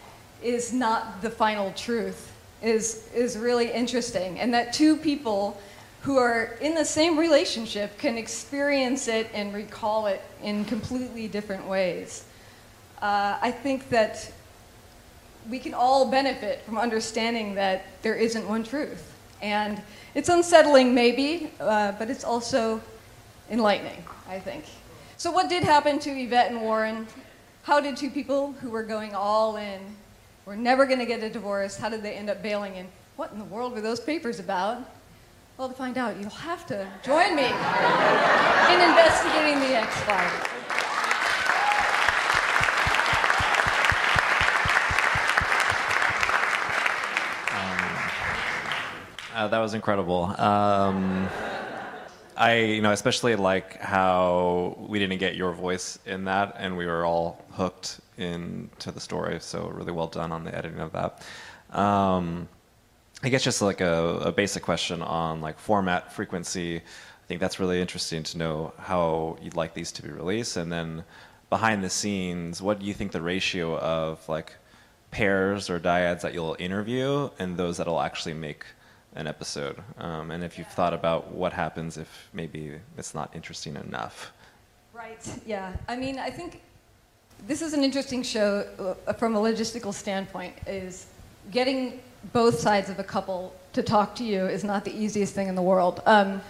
is 0.45 0.73
not 0.73 1.21
the 1.23 1.29
final 1.29 1.73
truth 1.73 2.33
is, 2.63 3.09
is 3.13 3.37
really 3.37 3.69
interesting, 3.69 4.39
and 4.39 4.55
that 4.55 4.73
two 4.73 4.97
people 4.97 5.61
who 6.03 6.19
are 6.19 6.57
in 6.61 6.77
the 6.77 6.85
same 6.85 7.19
relationship 7.19 7.99
can 7.99 8.17
experience 8.17 9.09
it 9.09 9.29
and 9.35 9.53
recall 9.53 10.07
it 10.07 10.23
in 10.41 10.65
completely 10.67 11.27
different 11.27 11.67
ways. 11.67 12.27
Uh, 13.03 13.39
I 13.43 13.51
think 13.51 13.89
that 13.89 14.31
we 15.51 15.59
can 15.59 15.75
all 15.75 16.09
benefit 16.09 16.63
from 16.63 16.79
understanding 16.79 17.57
that 17.57 17.87
there 18.03 18.15
isn't 18.15 18.49
one 18.49 18.63
truth. 18.63 19.17
And 19.43 19.83
it's 20.15 20.29
unsettling, 20.29 20.95
maybe, 20.95 21.51
uh, 21.59 21.91
but 21.99 22.09
it's 22.09 22.23
also 22.23 22.81
enlightening, 23.51 24.05
I 24.29 24.39
think. 24.39 24.65
So, 25.17 25.33
what 25.33 25.49
did 25.49 25.65
happen 25.65 25.99
to 25.99 26.11
Yvette 26.11 26.53
and 26.53 26.61
Warren? 26.61 27.09
How 27.69 27.81
did 27.81 27.99
two 27.99 28.09
people 28.09 28.53
who 28.63 28.71
were 28.71 28.83
going 28.83 29.15
all 29.15 29.59
in, 29.59 29.79
were 30.47 30.57
never 30.57 30.87
going 30.87 31.01
to 31.01 31.05
get 31.05 31.23
a 31.23 31.29
divorce, 31.29 31.77
how 31.77 31.91
did 31.91 32.03
they 32.03 32.15
end 32.15 32.31
up 32.31 32.43
bailing 32.43 32.77
in? 32.77 32.89
What 33.17 33.31
in 33.31 33.39
the 33.39 33.45
world 33.45 33.75
were 33.75 33.83
those 33.83 34.01
papers 34.01 34.41
about? 34.41 34.91
Well, 35.59 35.69
to 35.69 35.75
find 35.75 35.99
out, 35.99 36.17
you'll 36.19 36.31
have 36.31 36.65
to 36.69 36.89
join 37.05 37.37
me 37.37 37.43
in 38.73 38.81
investigating 38.81 39.61
the 39.61 39.77
X 39.77 39.95
Files. 40.01 40.49
Uh, 49.35 49.47
that 49.49 49.59
was 49.59 49.75
incredible. 49.75 50.35
Um, 50.41 51.29
I, 52.39 52.59
you 52.59 52.83
know, 52.83 52.93
especially 52.93 53.35
like 53.35 53.81
how 53.81 54.77
we 54.89 55.01
didn't 55.01 55.19
get 55.19 55.35
your 55.35 55.53
voice 55.53 55.99
in 56.07 56.25
that, 56.27 56.55
and 56.57 56.77
we 56.77 56.87
were 56.87 57.05
all 57.05 57.45
hooked 57.51 58.01
into 58.17 58.93
the 58.93 59.01
story. 59.01 59.41
So 59.41 59.69
really 59.69 59.91
well 59.91 60.07
done 60.07 60.31
on 60.31 60.45
the 60.45 60.57
editing 60.57 60.79
of 60.79 60.93
that. 60.93 61.27
Um, 61.77 62.49
I 63.25 63.29
guess 63.29 63.43
just 63.43 63.61
like 63.61 63.81
a, 63.81 64.21
a, 64.25 64.33
basic 64.33 64.63
question 64.63 65.03
on 65.03 65.41
like 65.41 65.59
format 65.59 66.13
frequency. 66.13 66.77
I 66.77 67.27
think 67.27 67.41
that's 67.41 67.59
really 67.59 67.81
interesting 67.81 68.23
to 68.23 68.39
know 68.39 68.73
how 68.79 69.37
you'd 69.43 69.57
like 69.57 69.75
these 69.75 69.91
to 69.93 70.03
be 70.03 70.11
released, 70.11 70.57
and 70.57 70.71
then 70.71 71.05
behind 71.51 71.83
the 71.83 71.91
scenes, 71.91 72.63
what 72.63 72.79
do 72.79 72.87
you 72.87 72.95
think 72.95 73.11
the 73.11 73.21
ratio 73.21 73.77
of 73.79 74.27
like 74.29 74.55
pairs 75.11 75.69
or 75.69 75.81
dyads 75.81 76.21
that 76.21 76.35
you'll 76.35 76.57
interview 76.61 77.31
and 77.39 77.57
those 77.57 77.79
that'll 77.79 78.01
actually 78.01 78.35
make 78.35 78.65
an 79.19 79.27
episode, 79.27 79.77
um, 79.99 80.31
and 80.31 80.43
if 80.43 80.57
you've 80.57 80.69
thought 80.69 80.95
about 80.95 81.33
what 81.33 81.53
happens 81.53 81.99
if 81.99 82.29
maybe 82.33 82.77
it's 82.97 83.15
not 83.15 83.35
interesting 83.35 83.77
enough. 83.77 84.33
Right. 84.95 85.21
Yeah. 85.45 85.73
I 85.89 85.97
mean, 85.97 86.19
I 86.19 86.31
think 86.31 86.63
this 87.47 87.61
is 87.61 87.75
an 87.75 87.85
interesting 87.85 88.23
show 88.23 88.97
uh, 89.07 89.13
from 89.13 89.37
a 89.37 89.39
logistical 89.39 89.93
standpoint. 89.93 90.55
Is 90.67 91.07
getting 91.51 92.01
both 92.33 92.59
sides 92.59 92.89
of 92.91 92.99
a 92.99 93.05
couple 93.05 93.55
to 93.73 93.83
talk 93.83 94.15
to 94.17 94.25
you 94.25 94.47
is 94.47 94.65
not 94.65 94.85
the 94.85 94.97
easiest 94.97 95.35
thing 95.35 95.49
in 95.49 95.55
the 95.55 95.63
world. 95.63 96.01
Um, 96.07 96.41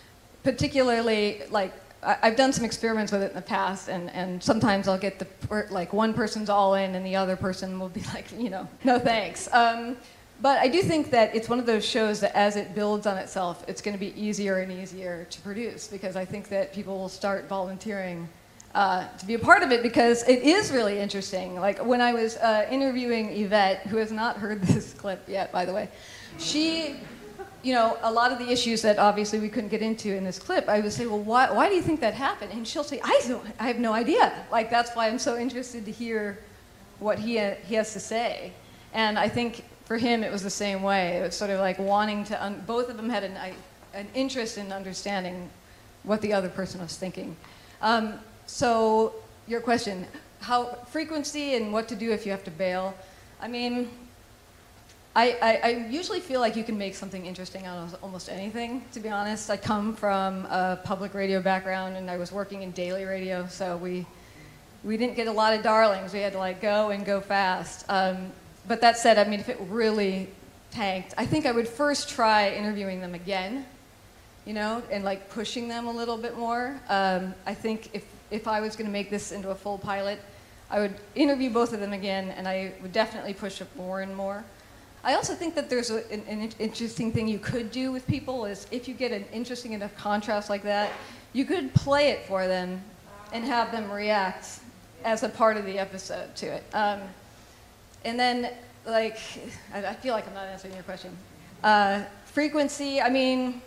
particularly, 0.44 1.42
like 1.50 1.72
I've 2.02 2.37
done 2.37 2.52
some 2.52 2.64
experiments 2.64 3.12
with 3.12 3.22
it 3.22 3.30
in 3.30 3.34
the 3.34 3.42
past, 3.42 3.88
and, 3.88 4.10
and 4.10 4.42
sometimes 4.42 4.87
I'll 4.88 4.98
get 4.98 5.18
the 5.18 5.26
like 5.70 5.92
one 5.92 6.14
person's 6.14 6.48
all 6.48 6.75
in, 6.75 6.94
and 6.94 7.04
the 7.04 7.16
other 7.16 7.37
person 7.37 7.80
will 7.80 7.88
be 7.88 8.02
like, 8.14 8.26
you 8.38 8.50
know, 8.50 8.68
no 8.84 8.98
thanks. 8.98 9.48
Um, 9.52 9.96
but 10.40 10.59
I 10.59 10.68
do 10.68 10.83
think 10.83 11.11
that 11.11 11.35
it's 11.35 11.48
one 11.48 11.59
of 11.59 11.66
those 11.66 11.85
shows 11.85 12.20
that 12.20 12.37
as 12.37 12.55
it 12.55 12.74
builds 12.74 13.07
on 13.07 13.18
itself, 13.18 13.64
it's 13.66 13.83
going 13.83 13.96
to 13.96 14.01
be 14.01 14.18
easier 14.20 14.59
and 14.59 14.70
easier 14.70 15.27
to 15.31 15.40
produce 15.40 15.88
because 15.88 16.14
I 16.14 16.24
think 16.24 16.48
that 16.51 16.72
people 16.72 16.96
will 16.96 17.09
start 17.09 17.48
volunteering 17.48 18.29
uh, 18.74 19.09
to 19.16 19.27
be 19.27 19.35
a 19.35 19.38
part 19.38 19.64
of 19.64 19.72
it 19.72 19.83
because 19.83 20.22
it 20.29 20.42
is 20.42 20.70
really 20.70 21.01
interesting. 21.01 21.59
Like 21.59 21.85
when 21.85 22.01
I 22.01 22.12
was 22.12 22.37
uh, 22.37 22.68
interviewing 22.70 23.31
Yvette, 23.31 23.87
who 23.88 23.96
has 23.96 24.12
not 24.12 24.37
heard 24.37 24.62
this 24.62 24.92
clip 24.92 25.24
yet, 25.27 25.51
by 25.51 25.64
the 25.64 25.72
way, 25.72 25.88
she, 26.38 26.94
you 27.64 27.74
know, 27.74 27.98
a 28.03 28.12
lot 28.12 28.31
of 28.31 28.38
the 28.38 28.48
issues 28.48 28.81
that 28.83 28.98
obviously 28.98 29.40
we 29.40 29.48
couldn't 29.48 29.70
get 29.70 29.83
into 29.83 30.14
in 30.14 30.22
this 30.22 30.38
clip, 30.38 30.68
I 30.68 30.79
would 30.79 30.92
say, 30.92 31.07
well, 31.07 31.18
why, 31.18 31.51
why 31.51 31.68
do 31.68 31.74
you 31.74 31.83
think 31.83 31.98
that 32.01 32.14
happened? 32.14 32.53
And 32.53 32.68
she'll 32.68 32.85
say, 32.85 33.01
I, 33.03 33.20
don't, 33.27 33.44
I 33.59 33.66
have 33.66 33.81
no 33.81 33.92
idea. 33.92 34.44
Like 34.53 34.70
that's 34.70 34.94
why 34.94 35.09
I'm 35.09 35.18
so 35.18 35.37
interested 35.37 35.85
to 35.87 35.90
hear 35.90 36.38
what 37.01 37.18
he, 37.18 37.40
he 37.66 37.74
has 37.74 37.92
to 37.94 38.01
say. 38.01 38.53
And 38.92 39.18
I 39.18 39.29
think 39.29 39.64
for 39.88 39.96
him, 39.96 40.22
it 40.22 40.31
was 40.31 40.42
the 40.42 40.51
same 40.51 40.83
way. 40.83 41.16
It 41.16 41.22
was 41.22 41.35
sort 41.35 41.51
of 41.51 41.61
like 41.61 41.79
wanting 41.79 42.24
to, 42.24 42.55
both 42.66 42.90
of 42.90 42.98
them 42.98 43.09
had 43.09 43.24
an, 43.24 43.38
an 43.94 44.07
interest 44.14 44.59
in 44.59 44.70
understanding 44.70 45.48
what 46.03 46.20
the 46.20 46.35
other 46.35 46.51
person 46.51 46.83
was 46.83 46.94
thinking. 46.96 47.35
Um, 47.81 48.20
so, 48.46 49.14
your 49.46 49.61
question 49.62 50.07
how 50.40 50.66
frequency 50.90 51.55
and 51.55 51.72
what 51.72 51.88
to 51.88 51.96
do 51.96 52.12
if 52.12 52.24
you 52.24 52.31
have 52.33 52.44
to 52.44 52.51
bail. 52.51 52.94
I 53.40 53.48
mean, 53.48 53.88
I, 55.16 55.37
I, 55.42 55.61
I, 55.64 55.68
usually 55.90 56.20
feel 56.20 56.38
like 56.38 56.55
you 56.55 56.62
can 56.62 56.79
make 56.79 56.94
something 56.94 57.27
interesting 57.27 57.66
out 57.66 57.79
of 57.79 58.05
almost 58.05 58.29
anything, 58.29 58.85
to 58.92 59.01
be 59.01 59.09
honest. 59.09 59.51
I 59.51 59.57
come 59.57 59.96
from 59.96 60.44
a 60.46 60.79
public 60.85 61.12
radio 61.12 61.40
background 61.40 61.96
and 61.96 62.09
I 62.09 62.18
was 62.18 62.31
working 62.31 62.62
in 62.62 62.70
daily 62.70 63.05
radio, 63.05 63.48
so 63.48 63.77
we, 63.79 64.07
we 64.85 64.96
didn't 64.96 65.16
get 65.16 65.27
a 65.27 65.33
lot 65.33 65.55
of 65.55 65.62
darlings. 65.62 66.12
We 66.12 66.20
had 66.20 66.35
to 66.35 66.38
like 66.38 66.61
go 66.61 66.90
and 66.90 67.05
go 67.05 67.20
fast. 67.20 67.85
Um, 67.88 68.31
but 68.68 68.81
that 68.83 68.98
said, 68.98 69.18
I 69.18 69.24
mean, 69.24 69.40
if 69.40 69.48
it 69.48 69.59
really 69.68 70.28
tanked, 70.70 71.14
I 71.16 71.26
think 71.26 71.46
I 71.46 71.52
would 71.52 71.66
first 71.66 72.09
try 72.11 72.50
interviewing 72.50 73.00
them 73.00 73.14
again, 73.14 73.64
you 74.44 74.52
know, 74.52 74.83
and 74.90 75.04
like 75.04 75.31
pushing 75.31 75.66
them 75.66 75.87
a 75.87 75.92
little 75.92 76.18
bit 76.18 76.37
more. 76.37 76.78
Um, 76.88 77.35
I 77.46 77.54
think 77.54 77.90
if, 77.94 78.04
if 78.31 78.46
I 78.46 78.61
was 78.61 78.76
going 78.76 78.87
to 78.87 78.92
make 78.92 79.11
this 79.11 79.33
into 79.33 79.50
a 79.50 79.54
full 79.54 79.78
pilot, 79.78 80.20
I 80.70 80.81
would 80.81 80.94
interview 81.14 81.50
both 81.50 81.72
of 81.72 81.81
them 81.81 81.94
again, 81.94 82.28
and 82.37 82.46
I 82.46 82.74
would 82.83 82.92
definitely 82.92 83.33
push 83.33 83.62
it 83.62 83.68
more 83.74 84.02
and 84.02 84.14
more. 84.14 84.44
I 85.02 85.14
also 85.14 85.35
think 85.35 85.54
that 85.54 85.70
there's 85.70 85.90
a, 85.90 86.07
an, 86.12 86.22
an, 86.28 86.50
interesting 86.59 87.12
thing 87.12 87.28
you 87.28 87.38
could 87.38 87.70
do 87.70 87.90
with 87.92 88.07
people 88.07 88.44
is 88.44 88.66
if 88.70 88.88
you 88.88 88.94
get 88.94 89.12
an 89.12 89.24
interesting 89.33 89.72
enough 89.72 89.96
contrast 89.96 90.50
like 90.50 90.62
that, 90.64 90.92
you 91.33 91.44
could 91.46 91.72
play 91.72 92.11
it 92.11 92.26
for 92.26 92.46
them 92.46 92.83
and 93.33 93.44
have 93.44 93.72
them 93.72 93.90
react 93.90 94.61
as 95.04 95.22
a 95.22 95.28
part 95.28 95.57
of 95.57 95.64
the 95.64 95.78
episode 95.78 96.35
to 96.37 96.46
it. 96.46 96.64
Um, 96.74 97.00
and 98.09 98.18
then, 98.18 98.51
like, 98.87 99.18
I, 99.73 99.94
feel 99.94 100.14
like 100.14 100.27
I'm 100.27 100.35
not 100.35 100.47
answering 100.47 100.75
your 100.75 100.83
question. 100.83 101.16
Uh, 101.62 102.05
frequency, 102.25 103.01
I 103.01 103.11
mean, 103.11 103.61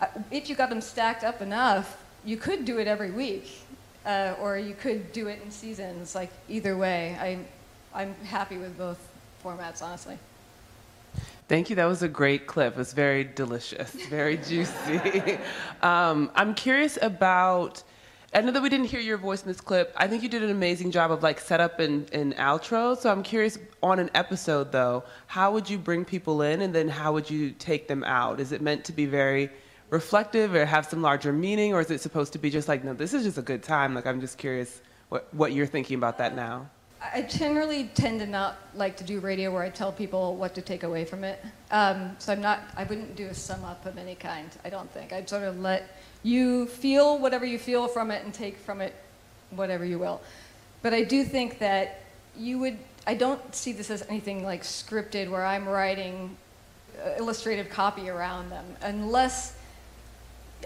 uh, 0.00 0.06
if 0.30 0.48
you 0.48 0.56
got 0.56 0.70
them 0.70 0.80
stacked 0.80 1.22
up 1.22 1.42
enough, 1.42 2.02
you 2.24 2.36
could 2.36 2.64
do 2.64 2.78
it 2.78 2.86
every 2.86 3.10
week, 3.10 3.60
uh, 4.06 4.34
or 4.40 4.58
you 4.58 4.74
could 4.74 5.12
do 5.12 5.28
it 5.28 5.40
in 5.44 5.50
seasons. 5.50 6.14
Like, 6.14 6.30
either 6.48 6.76
way, 6.76 7.16
I, 7.20 7.38
I'm 7.94 8.14
happy 8.24 8.56
with 8.56 8.76
both 8.78 8.98
formats, 9.44 9.82
honestly. 9.82 10.18
Thank 11.46 11.68
you. 11.68 11.76
That 11.76 11.84
was 11.84 12.02
a 12.02 12.08
great 12.08 12.46
clip. 12.46 12.72
It 12.72 12.78
was 12.78 12.94
very 12.94 13.22
delicious, 13.22 13.90
very 14.08 14.38
juicy. 14.38 15.38
um, 15.82 16.30
I'm 16.34 16.54
curious 16.54 16.98
about 17.02 17.82
I 18.36 18.40
know 18.40 18.50
that 18.50 18.62
we 18.62 18.68
didn't 18.68 18.86
hear 18.86 18.98
your 18.98 19.16
voice 19.16 19.42
in 19.42 19.48
this 19.48 19.60
clip. 19.60 19.94
I 19.96 20.08
think 20.08 20.24
you 20.24 20.28
did 20.28 20.42
an 20.42 20.50
amazing 20.50 20.90
job 20.90 21.12
of 21.12 21.22
like 21.22 21.38
setup 21.38 21.78
and, 21.78 22.12
and 22.12 22.34
outro. 22.34 22.98
So 22.98 23.08
I'm 23.08 23.22
curious 23.22 23.60
on 23.80 24.00
an 24.00 24.10
episode 24.12 24.72
though, 24.72 25.04
how 25.28 25.52
would 25.52 25.70
you 25.70 25.78
bring 25.78 26.04
people 26.04 26.42
in 26.42 26.60
and 26.62 26.74
then 26.74 26.88
how 26.88 27.12
would 27.12 27.30
you 27.30 27.52
take 27.52 27.86
them 27.86 28.02
out? 28.02 28.40
Is 28.40 28.50
it 28.50 28.60
meant 28.60 28.84
to 28.86 28.92
be 28.92 29.06
very 29.06 29.50
reflective 29.90 30.52
or 30.52 30.66
have 30.66 30.84
some 30.84 31.00
larger 31.00 31.32
meaning 31.32 31.74
or 31.74 31.80
is 31.80 31.92
it 31.92 32.00
supposed 32.00 32.32
to 32.32 32.40
be 32.40 32.50
just 32.50 32.66
like, 32.66 32.82
no, 32.82 32.92
this 32.92 33.14
is 33.14 33.22
just 33.22 33.38
a 33.38 33.42
good 33.42 33.62
time? 33.62 33.94
Like 33.94 34.04
I'm 34.04 34.20
just 34.20 34.36
curious 34.36 34.82
what, 35.10 35.32
what 35.32 35.52
you're 35.52 35.66
thinking 35.66 35.96
about 35.96 36.18
that 36.18 36.34
now. 36.34 36.68
I 37.00 37.22
generally 37.22 37.90
tend 37.94 38.20
to 38.20 38.26
not 38.26 38.56
like 38.74 38.96
to 38.96 39.04
do 39.04 39.20
radio 39.20 39.52
where 39.52 39.62
I 39.62 39.70
tell 39.70 39.92
people 39.92 40.36
what 40.36 40.54
to 40.54 40.62
take 40.62 40.82
away 40.82 41.04
from 41.04 41.22
it. 41.22 41.44
Um, 41.70 42.16
so 42.18 42.32
I'm 42.32 42.40
not, 42.40 42.60
I 42.76 42.84
wouldn't 42.84 43.14
do 43.14 43.26
a 43.26 43.34
sum 43.34 43.64
up 43.64 43.84
of 43.86 43.98
any 43.98 44.14
kind, 44.14 44.48
I 44.64 44.70
don't 44.70 44.90
think. 44.90 45.12
I'd 45.12 45.28
sort 45.28 45.42
of 45.42 45.60
let 45.60 45.96
you 46.22 46.66
feel 46.66 47.18
whatever 47.18 47.44
you 47.44 47.58
feel 47.58 47.88
from 47.88 48.10
it 48.10 48.24
and 48.24 48.32
take 48.32 48.56
from 48.58 48.80
it 48.80 48.94
whatever 49.50 49.84
you 49.84 49.98
will. 49.98 50.20
But 50.82 50.94
I 50.94 51.02
do 51.02 51.24
think 51.24 51.58
that 51.58 52.02
you 52.36 52.58
would, 52.58 52.78
I 53.06 53.14
don't 53.14 53.54
see 53.54 53.72
this 53.72 53.90
as 53.90 54.02
anything 54.08 54.44
like 54.44 54.62
scripted 54.62 55.30
where 55.30 55.44
I'm 55.44 55.68
writing 55.68 56.36
uh, 57.04 57.10
illustrative 57.18 57.68
copy 57.68 58.08
around 58.08 58.50
them, 58.50 58.64
unless 58.82 59.56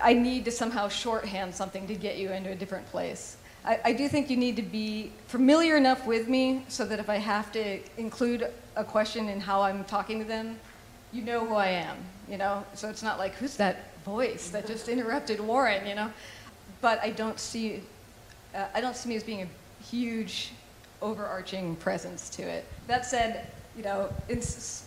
I 0.03 0.13
need 0.13 0.45
to 0.45 0.51
somehow 0.51 0.89
shorthand 0.89 1.55
something 1.55 1.87
to 1.89 1.95
get 1.95 2.17
you 2.19 2.31
into 2.31 2.51
a 2.51 2.55
different 2.55 2.87
place. 2.91 3.37
I, 3.65 3.81
I, 3.87 3.93
do 3.93 4.09
think 4.09 4.31
you 4.31 4.37
need 4.37 4.57
to 4.57 4.63
be 4.63 5.13
familiar 5.27 5.77
enough 5.77 6.07
with 6.07 6.29
me 6.29 6.65
so 6.69 6.85
that 6.87 6.99
if 6.99 7.09
I 7.11 7.17
have 7.17 7.53
to 7.53 7.81
include 7.99 8.51
a 8.77 8.85
question 8.85 9.29
in 9.29 9.41
how 9.41 9.63
I'm 9.63 9.85
talking 9.85 10.19
to 10.21 10.25
them, 10.25 10.59
you 11.13 11.23
know 11.23 11.45
who 11.45 11.55
I 11.55 11.69
am, 11.69 11.97
you 12.29 12.37
know? 12.37 12.65
So 12.75 12.89
it's 12.89 13.03
not 13.03 13.19
like, 13.19 13.35
who's 13.35 13.57
that 13.57 13.95
voice 14.05 14.51
that 14.51 14.67
just 14.67 14.89
interrupted 14.89 15.41
Warren, 15.41 15.87
you 15.87 15.95
know. 15.95 16.11
But 16.81 17.01
I 17.03 17.11
don't 17.11 17.39
see, 17.39 17.83
uh, 18.55 18.67
I 18.75 18.81
don't 18.81 18.97
see 18.97 19.09
me 19.09 19.17
as 19.17 19.23
being 19.23 19.43
a 19.43 19.85
huge, 19.85 20.53
overarching 21.03 21.77
presence 21.77 22.29
to 22.31 22.43
it. 22.43 22.65
That 22.87 23.07
said, 23.07 23.49
you 23.77 23.83
know, 23.83 24.09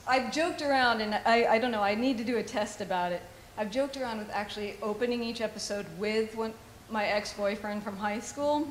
I've 0.08 0.32
joked 0.32 0.62
around, 0.62 1.02
and 1.02 1.16
I, 1.26 1.46
I 1.46 1.60
don't 1.60 1.72
know, 1.72 1.84
I 1.84 1.96
need 1.96 2.18
to 2.18 2.24
do 2.24 2.38
a 2.38 2.44
test 2.44 2.82
about 2.82 3.12
it. 3.12 3.22
I've 3.58 3.72
joked 3.72 3.98
around 3.98 4.20
with 4.20 4.30
actually 4.32 4.76
opening 4.82 5.24
each 5.24 5.42
episode 5.42 5.86
with 5.98 6.36
one, 6.36 6.54
my 6.92 7.06
ex-boyfriend 7.06 7.84
from 7.84 7.98
high 7.98 8.20
school, 8.20 8.68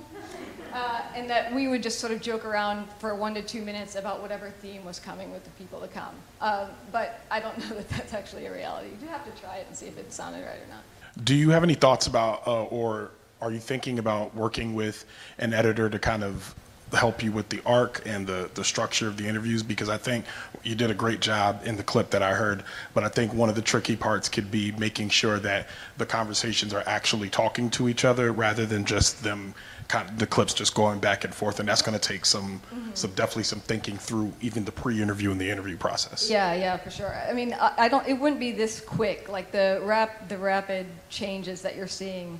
Uh, 0.73 1.03
and 1.17 1.29
that 1.29 1.53
we 1.53 1.67
would 1.67 1.83
just 1.83 1.99
sort 1.99 2.13
of 2.13 2.21
joke 2.23 2.45
around 2.45 2.87
for 3.01 3.17
one 3.17 3.35
to 3.35 3.43
two 3.43 3.61
minutes 3.61 3.97
about 3.97 4.23
whatever 4.23 4.51
theme 4.63 4.85
was 4.85 5.01
coming 5.01 5.33
with 5.33 5.43
the 5.43 5.51
people 5.59 5.81
to 5.81 5.89
come. 5.89 6.15
Um, 6.41 6.69
but 6.93 7.23
I 7.29 7.41
don't 7.41 7.59
know 7.69 7.75
that 7.75 7.89
that's 7.89 8.15
actually 8.15 8.47
a 8.47 8.53
reality. 8.53 8.91
You 9.03 9.09
have 9.09 9.25
to 9.25 9.41
try 9.41 9.57
it 9.57 9.67
and 9.67 9.77
see 9.77 9.87
if 9.87 9.99
it 9.99 10.13
sounded 10.13 10.45
right 10.47 10.61
or 10.61 10.69
not. 10.69 11.25
Do 11.25 11.35
you 11.35 11.51
have 11.51 11.65
any 11.65 11.75
thoughts 11.75 12.07
about, 12.07 12.47
uh, 12.47 12.65
or 12.67 13.11
are 13.43 13.51
you 13.51 13.59
thinking 13.59 13.99
about 13.99 14.33
working 14.33 14.75
with 14.77 15.07
an 15.39 15.53
editor 15.53 15.91
to 15.91 15.99
kind 15.99 16.23
of 16.23 16.55
help 16.93 17.23
you 17.23 17.33
with 17.33 17.49
the 17.49 17.61
arc 17.65 18.03
and 18.07 18.27
the, 18.27 18.51
the 18.55 18.65
structure 18.65 19.09
of 19.09 19.17
the 19.17 19.27
interviews? 19.27 19.63
Because 19.63 19.89
I 19.89 19.97
think 19.97 20.25
you 20.63 20.75
did 20.75 20.91
a 20.91 20.95
great 20.95 21.21
job 21.21 21.63
in 21.65 21.77
the 21.77 21.83
clip 21.83 22.11
that 22.11 22.23
I 22.23 22.35
heard, 22.35 22.65
but 22.95 23.05
I 23.05 23.09
think 23.09 23.33
one 23.33 23.49
of 23.49 23.55
the 23.55 23.63
tricky 23.63 23.97
parts 23.97 24.29
could 24.29 24.51
be 24.51 24.73
making 24.73 25.09
sure 25.09 25.39
that 25.41 25.69
the 25.99 26.07
conversations 26.07 26.75
are 26.75 26.85
actually 26.87 27.31
talking 27.31 27.71
to 27.71 27.89
each 27.89 28.05
other 28.05 28.33
rather 28.33 28.67
than 28.67 28.85
just 28.85 29.23
them 29.23 29.55
kind 29.91 30.09
of 30.09 30.19
the 30.19 30.27
clips 30.27 30.55
just 30.55 30.75
going 30.75 31.01
back 31.01 31.25
and 31.25 31.35
forth, 31.35 31.59
and 31.59 31.69
that's 31.69 31.83
going 31.83 31.99
to 31.99 32.09
take 32.09 32.25
some, 32.25 32.61
mm-hmm. 32.73 32.91
some 32.95 33.11
definitely 33.13 33.43
some 33.43 33.61
thinking 33.61 33.97
through 33.97 34.33
even 34.41 34.65
the 34.65 34.73
pre-interview 34.73 35.33
and 35.33 35.41
the 35.41 35.51
interview 35.51 35.77
process. 35.77 36.31
Yeah, 36.31 36.55
yeah, 36.55 36.77
for 36.77 36.91
sure. 36.91 37.15
I 37.29 37.33
mean, 37.33 37.55
I, 37.55 37.73
I 37.77 37.89
don't. 37.89 38.07
It 38.07 38.15
wouldn't 38.15 38.41
be 38.41 38.53
this 38.53 38.81
quick. 38.81 39.29
Like 39.29 39.51
the 39.51 39.81
rap, 39.83 40.29
the 40.29 40.39
rapid 40.39 40.87
changes 41.09 41.61
that 41.63 41.77
you're 41.77 41.89
seeing 41.89 42.39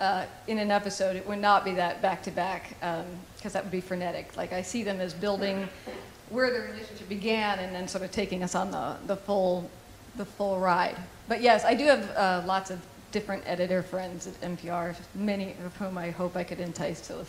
uh, 0.00 0.24
in 0.46 0.58
an 0.58 0.70
episode, 0.70 1.14
it 1.14 1.26
would 1.28 1.38
not 1.38 1.64
be 1.64 1.72
that 1.72 2.00
back 2.00 2.22
to 2.22 2.30
back 2.30 2.70
because 3.36 3.52
that 3.52 3.62
would 3.62 3.70
be 3.70 3.80
frenetic. 3.80 4.36
Like 4.36 4.52
I 4.52 4.62
see 4.62 4.82
them 4.82 5.00
as 5.00 5.12
building 5.12 5.68
where 6.30 6.52
the 6.52 6.60
relationship 6.60 7.08
began 7.08 7.58
and 7.58 7.74
then 7.74 7.86
sort 7.86 8.04
of 8.04 8.10
taking 8.10 8.42
us 8.42 8.54
on 8.54 8.70
the, 8.70 8.96
the 9.06 9.16
full 9.16 9.70
the 10.16 10.24
full 10.24 10.58
ride. 10.58 10.96
But 11.28 11.40
yes, 11.40 11.64
I 11.64 11.74
do 11.74 11.84
have 11.84 12.10
uh, 12.16 12.42
lots 12.46 12.70
of 12.70 12.80
different 13.12 13.42
editor 13.46 13.82
friends 13.82 14.26
at 14.26 14.40
NPR, 14.40 14.96
many 15.14 15.54
of 15.64 15.76
whom 15.76 15.98
I 15.98 16.10
hope 16.10 16.36
I 16.36 16.44
could 16.44 16.60
entice 16.60 17.00
to, 17.08 17.24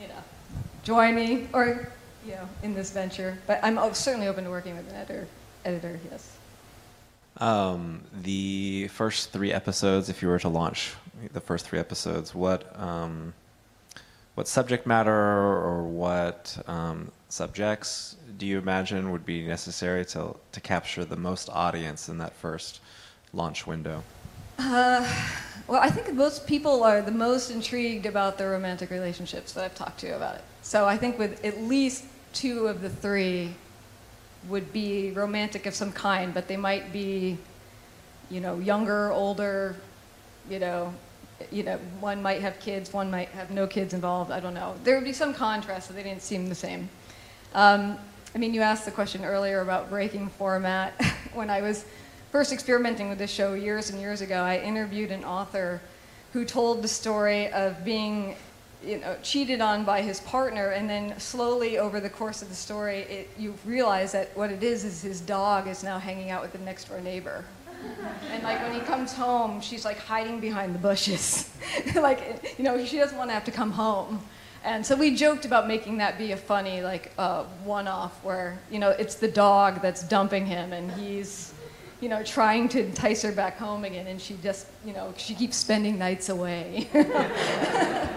you 0.00 0.08
know, 0.08 0.22
join 0.82 1.14
me 1.14 1.48
or 1.52 1.90
you 2.24 2.32
know 2.32 2.48
in 2.62 2.74
this 2.74 2.90
venture. 2.90 3.38
But 3.46 3.60
I'm 3.62 3.78
certainly 3.94 4.28
open 4.28 4.44
to 4.44 4.50
working 4.50 4.76
with 4.76 4.88
an 4.90 4.96
editor. 4.96 5.26
Editor, 5.64 5.98
yes. 6.10 6.37
Um, 7.38 8.02
the 8.12 8.88
first 8.88 9.30
three 9.30 9.52
episodes, 9.52 10.08
if 10.08 10.22
you 10.22 10.28
were 10.28 10.40
to 10.40 10.48
launch 10.48 10.94
the 11.32 11.40
first 11.40 11.66
three 11.66 11.78
episodes, 11.78 12.34
what 12.34 12.78
um, 12.78 13.32
what 14.34 14.48
subject 14.48 14.86
matter 14.86 15.12
or 15.12 15.82
what 15.84 16.56
um, 16.66 17.10
subjects 17.28 18.16
do 18.36 18.46
you 18.46 18.58
imagine 18.58 19.10
would 19.12 19.26
be 19.26 19.46
necessary 19.46 20.04
to 20.06 20.36
to 20.52 20.60
capture 20.60 21.04
the 21.04 21.16
most 21.16 21.48
audience 21.50 22.08
in 22.08 22.18
that 22.18 22.34
first 22.34 22.80
launch 23.32 23.66
window? 23.66 24.02
Well, 25.68 25.82
I 25.82 25.90
think 25.90 26.14
most 26.14 26.46
people 26.46 26.82
are 26.82 27.02
the 27.02 27.12
most 27.12 27.50
intrigued 27.50 28.06
about 28.06 28.38
the 28.38 28.46
romantic 28.46 28.88
relationships 28.88 29.52
that 29.52 29.64
I've 29.64 29.74
talked 29.74 30.00
to 30.00 30.16
about 30.16 30.36
it. 30.36 30.44
So 30.62 30.86
I 30.86 30.96
think 30.96 31.18
with 31.18 31.44
at 31.44 31.60
least 31.60 32.04
two 32.32 32.68
of 32.68 32.80
the 32.80 32.88
three 32.88 33.54
would 34.48 34.72
be 34.72 35.10
romantic 35.12 35.66
of 35.66 35.74
some 35.74 35.92
kind, 35.92 36.32
but 36.32 36.48
they 36.48 36.56
might 36.56 36.92
be, 36.92 37.38
you 38.30 38.40
know, 38.40 38.58
younger, 38.58 39.12
older, 39.12 39.76
you 40.48 40.58
know, 40.58 40.94
you 41.50 41.62
know, 41.62 41.78
one 42.00 42.22
might 42.22 42.40
have 42.40 42.58
kids, 42.60 42.92
one 42.92 43.10
might 43.10 43.28
have 43.28 43.50
no 43.50 43.66
kids 43.66 43.94
involved. 43.94 44.30
I 44.30 44.40
don't 44.40 44.54
know. 44.54 44.74
There 44.84 44.96
would 44.96 45.04
be 45.04 45.12
some 45.12 45.34
contrast, 45.34 45.88
so 45.88 45.94
they 45.94 46.02
didn't 46.02 46.22
seem 46.22 46.48
the 46.48 46.54
same. 46.54 46.88
Um, 47.54 47.98
I 48.34 48.38
mean, 48.38 48.52
you 48.54 48.60
asked 48.60 48.84
the 48.84 48.90
question 48.90 49.24
earlier 49.24 49.60
about 49.60 49.88
breaking 49.88 50.28
format. 50.30 51.00
when 51.34 51.48
I 51.50 51.62
was 51.62 51.84
first 52.30 52.52
experimenting 52.52 53.08
with 53.08 53.18
this 53.18 53.30
show 53.30 53.54
years 53.54 53.90
and 53.90 54.00
years 54.00 54.20
ago, 54.20 54.42
I 54.42 54.58
interviewed 54.58 55.10
an 55.10 55.24
author 55.24 55.80
who 56.32 56.44
told 56.44 56.82
the 56.82 56.88
story 56.88 57.50
of 57.52 57.84
being 57.84 58.36
you 58.84 58.98
know, 58.98 59.16
cheated 59.22 59.60
on 59.60 59.84
by 59.84 60.02
his 60.02 60.20
partner, 60.20 60.68
and 60.70 60.88
then 60.88 61.18
slowly 61.18 61.78
over 61.78 62.00
the 62.00 62.10
course 62.10 62.42
of 62.42 62.48
the 62.48 62.54
story, 62.54 62.98
it, 63.00 63.30
you 63.38 63.54
realize 63.64 64.12
that 64.12 64.36
what 64.36 64.50
it 64.50 64.62
is 64.62 64.84
is 64.84 65.02
his 65.02 65.20
dog 65.20 65.66
is 65.66 65.82
now 65.82 65.98
hanging 65.98 66.30
out 66.30 66.42
with 66.42 66.52
the 66.52 66.58
next 66.58 66.88
door 66.88 67.00
neighbor. 67.00 67.44
And 68.32 68.42
like 68.42 68.60
when 68.60 68.72
he 68.72 68.80
comes 68.80 69.12
home, 69.12 69.60
she's 69.60 69.84
like 69.84 69.98
hiding 69.98 70.40
behind 70.40 70.74
the 70.74 70.78
bushes. 70.78 71.50
like, 71.94 72.54
you 72.58 72.64
know, 72.64 72.84
she 72.84 72.98
doesn't 72.98 73.16
want 73.16 73.30
to 73.30 73.34
have 73.34 73.44
to 73.44 73.50
come 73.50 73.70
home. 73.70 74.20
And 74.64 74.84
so 74.84 74.96
we 74.96 75.14
joked 75.14 75.44
about 75.44 75.66
making 75.66 75.98
that 75.98 76.18
be 76.18 76.32
a 76.32 76.36
funny, 76.36 76.82
like, 76.82 77.12
uh, 77.18 77.44
one 77.64 77.88
off 77.88 78.22
where, 78.24 78.58
you 78.70 78.78
know, 78.78 78.90
it's 78.90 79.14
the 79.14 79.28
dog 79.28 79.80
that's 79.80 80.02
dumping 80.02 80.44
him 80.44 80.72
and 80.72 80.90
he's, 80.92 81.54
you 82.00 82.08
know, 82.08 82.22
trying 82.22 82.68
to 82.70 82.84
entice 82.84 83.22
her 83.22 83.32
back 83.32 83.56
home 83.56 83.84
again 83.84 84.06
and 84.08 84.20
she 84.20 84.36
just, 84.42 84.66
you 84.84 84.92
know, 84.92 85.14
she 85.16 85.34
keeps 85.34 85.56
spending 85.56 85.98
nights 85.98 86.28
away. 86.28 86.88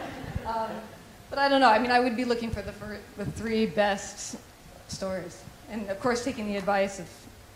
I 1.42 1.50
don't 1.50 1.60
know. 1.60 1.70
I 1.70 1.80
mean, 1.80 1.90
I 1.90 2.00
would 2.00 2.16
be 2.16 2.24
looking 2.24 2.52
for 2.52 2.62
the, 2.62 2.72
fir- 2.72 3.00
the 3.18 3.26
three 3.26 3.66
best 3.66 4.38
stories. 4.88 5.42
And 5.72 5.90
of 5.90 6.00
course, 6.00 6.24
taking 6.24 6.46
the 6.46 6.56
advice 6.56 7.00
of, 7.00 7.10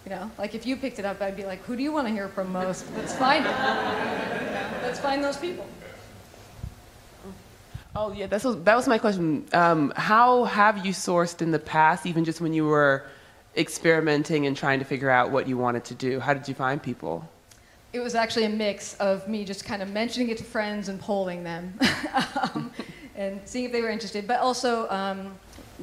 you 0.05 0.09
know, 0.09 0.31
like 0.39 0.55
if 0.55 0.65
you 0.65 0.75
picked 0.75 0.97
it 0.97 1.05
up, 1.05 1.21
I'd 1.21 1.35
be 1.35 1.45
like, 1.45 1.61
who 1.65 1.75
do 1.75 1.83
you 1.83 1.91
want 1.91 2.07
to 2.07 2.13
hear 2.13 2.27
from 2.27 2.51
most? 2.51 2.87
Let's 2.95 3.15
find 3.15 3.45
it. 3.45 3.51
Let's 4.81 4.99
find 4.99 5.23
those 5.23 5.37
people. 5.37 5.67
Oh 7.95 8.11
yeah, 8.11 8.25
that's 8.25 8.43
what, 8.43 8.65
that 8.65 8.75
was 8.75 8.87
my 8.87 8.97
question. 8.97 9.45
Um, 9.53 9.93
how 9.95 10.45
have 10.45 10.83
you 10.83 10.91
sourced 10.91 11.43
in 11.43 11.51
the 11.51 11.59
past, 11.59 12.07
even 12.07 12.25
just 12.25 12.41
when 12.41 12.53
you 12.53 12.65
were 12.65 13.05
experimenting 13.55 14.47
and 14.47 14.57
trying 14.57 14.79
to 14.79 14.85
figure 14.85 15.11
out 15.11 15.29
what 15.29 15.47
you 15.47 15.57
wanted 15.57 15.85
to 15.85 15.93
do? 15.93 16.19
How 16.19 16.33
did 16.33 16.47
you 16.47 16.55
find 16.55 16.81
people? 16.81 17.29
It 17.93 17.99
was 17.99 18.15
actually 18.15 18.45
a 18.45 18.49
mix 18.49 18.95
of 18.95 19.29
me 19.29 19.45
just 19.45 19.63
kind 19.63 19.83
of 19.83 19.91
mentioning 19.91 20.29
it 20.29 20.39
to 20.39 20.43
friends 20.43 20.89
and 20.89 20.99
polling 20.99 21.43
them 21.43 21.79
um, 22.53 22.71
and 23.15 23.39
seeing 23.45 23.65
if 23.65 23.71
they 23.71 23.81
were 23.81 23.89
interested. 23.89 24.27
But 24.27 24.39
also, 24.39 24.89
um, 24.89 25.31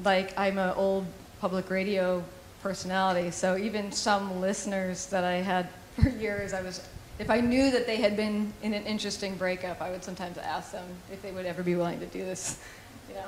like, 0.04 0.38
I'm 0.38 0.58
an 0.58 0.74
old 0.76 1.06
public 1.40 1.70
radio 1.70 2.22
personality, 2.62 3.30
so 3.30 3.56
even 3.56 3.90
some 3.90 4.40
listeners 4.40 5.06
that 5.06 5.24
I 5.24 5.34
had 5.34 5.68
for 6.02 6.08
years, 6.08 6.52
I 6.52 6.62
was, 6.62 6.86
if 7.18 7.28
I 7.30 7.40
knew 7.40 7.70
that 7.70 7.86
they 7.86 7.96
had 7.96 8.16
been 8.16 8.52
in 8.62 8.74
an 8.74 8.84
interesting 8.84 9.36
breakup, 9.36 9.80
I 9.80 9.90
would 9.90 10.04
sometimes 10.04 10.38
ask 10.38 10.72
them 10.72 10.84
if 11.12 11.20
they 11.22 11.32
would 11.32 11.46
ever 11.46 11.62
be 11.62 11.74
willing 11.74 12.00
to 12.00 12.06
do 12.06 12.24
this, 12.24 12.58
you 13.08 13.14
know. 13.14 13.26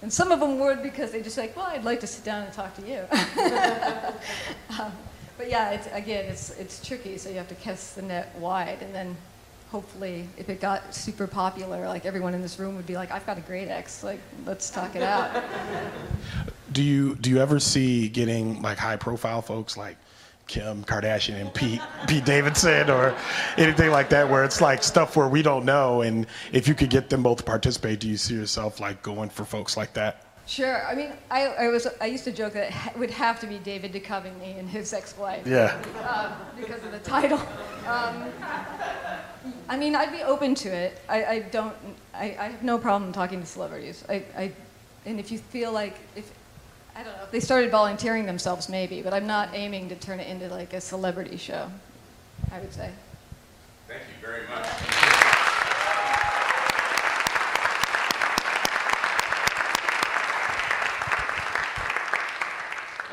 And 0.00 0.12
some 0.12 0.30
of 0.30 0.38
them 0.38 0.60
would 0.60 0.82
because 0.82 1.10
they 1.10 1.22
just 1.22 1.36
like, 1.36 1.56
well, 1.56 1.66
I'd 1.66 1.84
like 1.84 1.98
to 2.00 2.06
sit 2.06 2.24
down 2.24 2.44
and 2.44 2.52
talk 2.52 2.72
to 2.76 2.82
you. 2.82 3.00
um, 4.80 4.92
but 5.36 5.50
yeah, 5.50 5.70
it's, 5.70 5.88
again, 5.88 6.26
it's, 6.26 6.50
it's 6.50 6.86
tricky, 6.86 7.18
so 7.18 7.28
you 7.30 7.36
have 7.36 7.48
to 7.48 7.56
cast 7.56 7.96
the 7.96 8.02
net 8.02 8.32
wide. 8.38 8.78
And 8.80 8.94
then 8.94 9.16
hopefully, 9.70 10.28
if 10.36 10.48
it 10.48 10.60
got 10.60 10.94
super 10.94 11.26
popular, 11.26 11.86
like 11.86 12.06
everyone 12.06 12.34
in 12.34 12.42
this 12.42 12.58
room 12.58 12.76
would 12.76 12.86
be 12.86 12.94
like, 12.94 13.10
I've 13.10 13.26
got 13.26 13.38
a 13.38 13.42
great 13.42 13.68
ex, 13.68 14.02
like, 14.02 14.20
let's 14.46 14.70
talk 14.70 14.96
it 14.96 15.02
out. 15.02 15.44
Do 16.72 16.82
you 16.82 17.14
do 17.14 17.30
you 17.30 17.38
ever 17.38 17.58
see 17.58 18.10
getting 18.10 18.60
like 18.60 18.76
high 18.76 18.96
profile 18.96 19.40
folks 19.40 19.78
like 19.78 19.96
Kim 20.48 20.84
Kardashian 20.84 21.40
and 21.40 21.54
Pete 21.54 21.80
Pete 22.06 22.26
Davidson 22.26 22.90
or 22.90 23.16
anything 23.56 23.90
like 23.90 24.10
that 24.10 24.28
where 24.28 24.44
it's 24.44 24.60
like 24.60 24.82
stuff 24.82 25.16
where 25.16 25.28
we 25.28 25.40
don't 25.40 25.64
know 25.64 26.02
and 26.02 26.26
if 26.52 26.68
you 26.68 26.74
could 26.74 26.90
get 26.90 27.08
them 27.08 27.22
both 27.22 27.38
to 27.38 27.44
participate, 27.44 28.00
do 28.00 28.08
you 28.08 28.18
see 28.18 28.34
yourself 28.34 28.80
like 28.80 29.02
going 29.02 29.30
for 29.30 29.46
folks 29.46 29.78
like 29.78 29.94
that? 29.94 30.24
Sure. 30.48 30.86
I 30.86 30.94
mean, 30.94 31.12
I, 31.30 31.46
I 31.46 31.68
was 31.68 31.86
I 32.00 32.06
used 32.06 32.24
to 32.24 32.32
joke 32.32 32.54
that 32.54 32.70
it 32.86 32.98
would 32.98 33.10
have 33.10 33.38
to 33.40 33.46
be 33.46 33.58
David 33.58 33.92
Duchovny 33.92 34.58
and 34.58 34.68
his 34.68 34.92
ex-wife. 34.92 35.46
Yeah. 35.46 35.78
Um, 36.08 36.32
because 36.58 36.82
of 36.84 36.92
the 36.92 36.98
title. 37.00 37.40
Um, 37.86 38.30
I 39.68 39.76
mean, 39.76 39.94
I'd 39.94 40.12
be 40.12 40.22
open 40.22 40.54
to 40.56 40.68
it. 40.68 41.00
I, 41.08 41.24
I 41.24 41.38
don't. 41.40 41.74
I, 42.14 42.36
I 42.38 42.48
have 42.48 42.62
no 42.62 42.78
problem 42.78 43.12
talking 43.12 43.40
to 43.40 43.46
celebrities. 43.46 44.04
I, 44.08 44.24
I, 44.36 44.52
and 45.06 45.20
if 45.20 45.30
you 45.30 45.38
feel 45.38 45.72
like 45.72 45.96
if 46.16 46.30
I 46.96 47.04
don't 47.04 47.16
know 47.16 47.24
if 47.24 47.30
they 47.30 47.40
started 47.40 47.70
volunteering 47.70 48.26
themselves, 48.26 48.68
maybe. 48.68 49.02
But 49.02 49.14
I'm 49.14 49.26
not 49.26 49.50
aiming 49.52 49.88
to 49.90 49.94
turn 49.94 50.20
it 50.20 50.28
into 50.28 50.48
like 50.48 50.72
a 50.72 50.80
celebrity 50.80 51.36
show. 51.36 51.70
I 52.50 52.60
would 52.60 52.72
say. 52.72 52.90
Thank 53.86 54.02
you 54.02 54.26
very 54.26 54.46
much. 54.48 54.66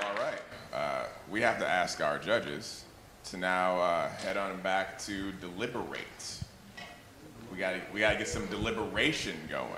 All 0.04 0.16
right. 0.24 0.42
Uh, 0.74 1.06
we 1.30 1.42
have 1.42 1.60
to 1.60 1.68
ask 1.68 2.02
our 2.02 2.18
judges 2.18 2.86
to 3.26 3.38
now 3.38 3.80
uh, 3.80 4.10
head 4.10 4.38
on 4.38 4.60
back 4.62 5.00
to 5.00 5.32
deliberate. 5.34 6.40
We 7.52 7.58
got 7.58 7.76
we 7.94 8.00
got 8.00 8.14
to 8.14 8.18
get 8.18 8.28
some 8.28 8.46
deliberation 8.48 9.36
going. 9.50 9.70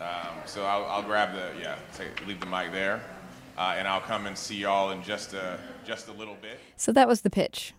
Um, 0.00 0.36
so 0.44 0.64
I'll, 0.64 0.84
I'll 0.86 1.02
grab 1.02 1.34
the 1.34 1.60
yeah, 1.60 1.76
take, 1.96 2.26
leave 2.26 2.40
the 2.40 2.46
mic 2.46 2.72
there, 2.72 3.00
uh, 3.56 3.74
and 3.78 3.88
I'll 3.88 4.00
come 4.00 4.26
and 4.26 4.36
see 4.36 4.56
y'all 4.56 4.90
in 4.90 5.02
just 5.02 5.32
a 5.32 5.58
just 5.86 6.08
a 6.08 6.12
little 6.12 6.36
bit. 6.42 6.60
So 6.76 6.92
that 6.92 7.08
was 7.08 7.22
the 7.22 7.30
pitch. 7.30 7.72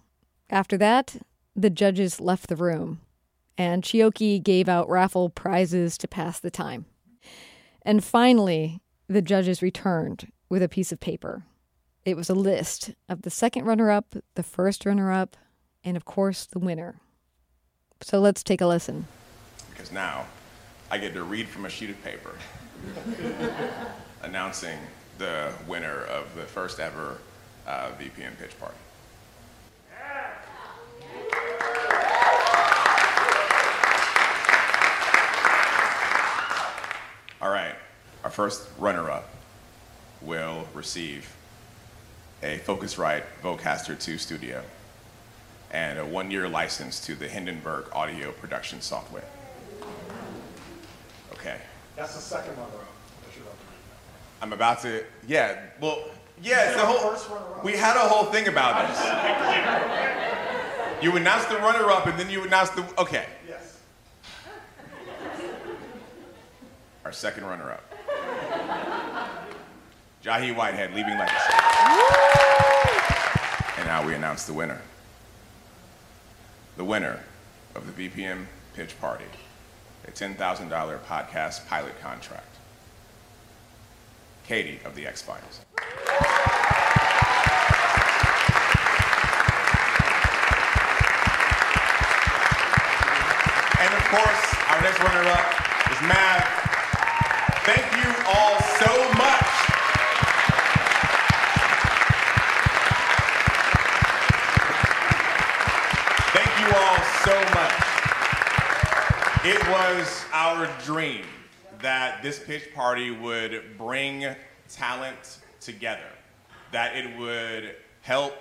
After 0.50 0.78
that, 0.78 1.18
the 1.56 1.70
judges 1.70 2.20
left 2.20 2.48
the 2.48 2.56
room, 2.56 3.02
and 3.58 3.84
Chioke 3.84 4.42
gave 4.42 4.68
out 4.68 4.90
raffle 4.90 5.30
prizes 5.30 5.98
to 6.00 6.08
pass 6.08 6.40
the 6.40 6.52
time. 6.52 6.86
And 7.84 8.04
finally, 8.04 8.82
the 9.08 9.22
judges 9.22 9.62
returned 9.62 10.32
with 10.50 10.64
a 10.64 10.70
piece 10.70 10.92
of 10.92 11.00
paper. 11.00 11.44
It 12.08 12.16
was 12.16 12.30
a 12.30 12.34
list 12.34 12.92
of 13.10 13.24
the 13.24 13.30
second 13.30 13.66
runner 13.66 13.92
up, 13.92 14.16
the 14.36 14.42
first 14.42 14.86
runner 14.86 15.12
up, 15.12 15.36
and 15.84 15.98
of 15.98 16.06
course, 16.06 16.46
the 16.46 16.58
winner. 16.58 17.02
So 18.00 18.22
let's 18.22 18.44
take 18.44 18.62
a 18.62 18.66
listen. 18.66 19.08
because 19.72 19.92
now 19.92 20.26
I 20.90 21.00
get 21.00 21.14
to 21.16 21.24
read 21.24 21.50
from 21.50 21.66
a 21.66 21.70
sheet 21.70 21.90
of 21.90 22.02
paper 22.06 22.32
announcing 24.24 24.80
the 25.18 25.52
winner 25.68 26.06
of 26.06 26.34
the 26.34 26.44
first 26.44 26.80
ever 26.80 27.18
uh, 27.68 27.90
VPM 28.00 28.40
pitch 28.40 28.58
party. 28.58 28.78
All 37.42 37.50
right, 37.52 37.76
our 38.24 38.30
first 38.30 38.70
runner-up 38.80 39.30
will 40.22 40.70
receive 40.74 41.36
a 42.44 42.60
Focusrite 42.60 43.24
Vocaster 43.44 44.00
2 44.00 44.18
Studio 44.18 44.64
and 45.72 46.00
a 46.00 46.06
one-year 46.06 46.48
license 46.48 47.00
to 47.06 47.16
the 47.16 47.28
Hindenburg 47.28 47.86
audio 47.92 48.32
production 48.32 48.82
software. 48.82 49.24
Okay. 51.34 51.58
That's 51.96 52.16
the 52.16 52.22
second 52.22 52.52
runner-up. 52.58 52.86
I'm 54.42 54.54
about 54.54 54.82
to, 54.84 55.04
yeah, 55.28 55.60
well, 55.82 56.04
yeah, 56.44 56.68
it's 56.68 56.76
the 56.80 56.86
whole, 56.86 57.62
we 57.64 57.74
had 57.74 57.98
a 57.98 58.02
whole 58.02 58.26
thing 58.26 58.48
about 58.48 58.88
this. 58.88 59.00
You 61.04 61.16
announced 61.16 61.50
the 61.50 61.58
runner-up 61.58 62.06
and 62.06 62.20
then 62.20 62.30
you 62.30 62.44
announced 62.44 62.76
the, 62.76 62.86
okay. 63.00 63.26
Yes. 63.48 63.80
Our 67.04 67.12
second 67.12 67.46
runner-up. 67.46 67.84
Jahi 70.24 70.56
Whitehead, 70.56 70.94
Leaving 70.94 71.18
Legacy. 71.18 71.77
And 73.78 73.88
now 73.88 74.06
we 74.06 74.14
announce 74.14 74.46
the 74.46 74.54
winner. 74.54 74.82
The 76.76 76.84
winner 76.84 77.24
of 77.76 77.96
the 77.96 78.10
VPM 78.10 78.46
Pitch 78.74 79.00
Party, 79.00 79.26
a 80.08 80.12
$10,000 80.12 80.38
podcast 81.06 81.68
pilot 81.68 82.00
contract. 82.02 82.56
Katy 84.48 84.80
of 84.86 84.96
the 84.96 85.06
X 85.06 85.22
Files. 85.22 85.62
And 93.80 93.94
of 93.94 94.04
course, 94.10 94.56
our 94.70 94.82
next 94.82 95.00
runner 95.04 95.30
up 95.30 95.46
is 95.92 96.02
Mav. 96.08 96.44
Thank 97.68 97.86
you 97.98 98.10
all 98.26 98.60
so 98.80 98.92
much. 99.18 99.48
Thank 106.34 106.52
you 106.60 106.68
all 106.74 107.00
so 107.24 107.36
much. 107.54 107.88
It 109.50 109.66
was 109.70 110.26
our 110.34 110.68
dream 110.84 111.24
that 111.80 112.22
this 112.22 112.38
pitch 112.38 112.74
party 112.76 113.12
would 113.12 113.78
bring 113.78 114.26
talent 114.68 115.38
together, 115.62 116.10
that 116.74 116.98
it 116.98 117.18
would 117.18 117.78
help 118.02 118.34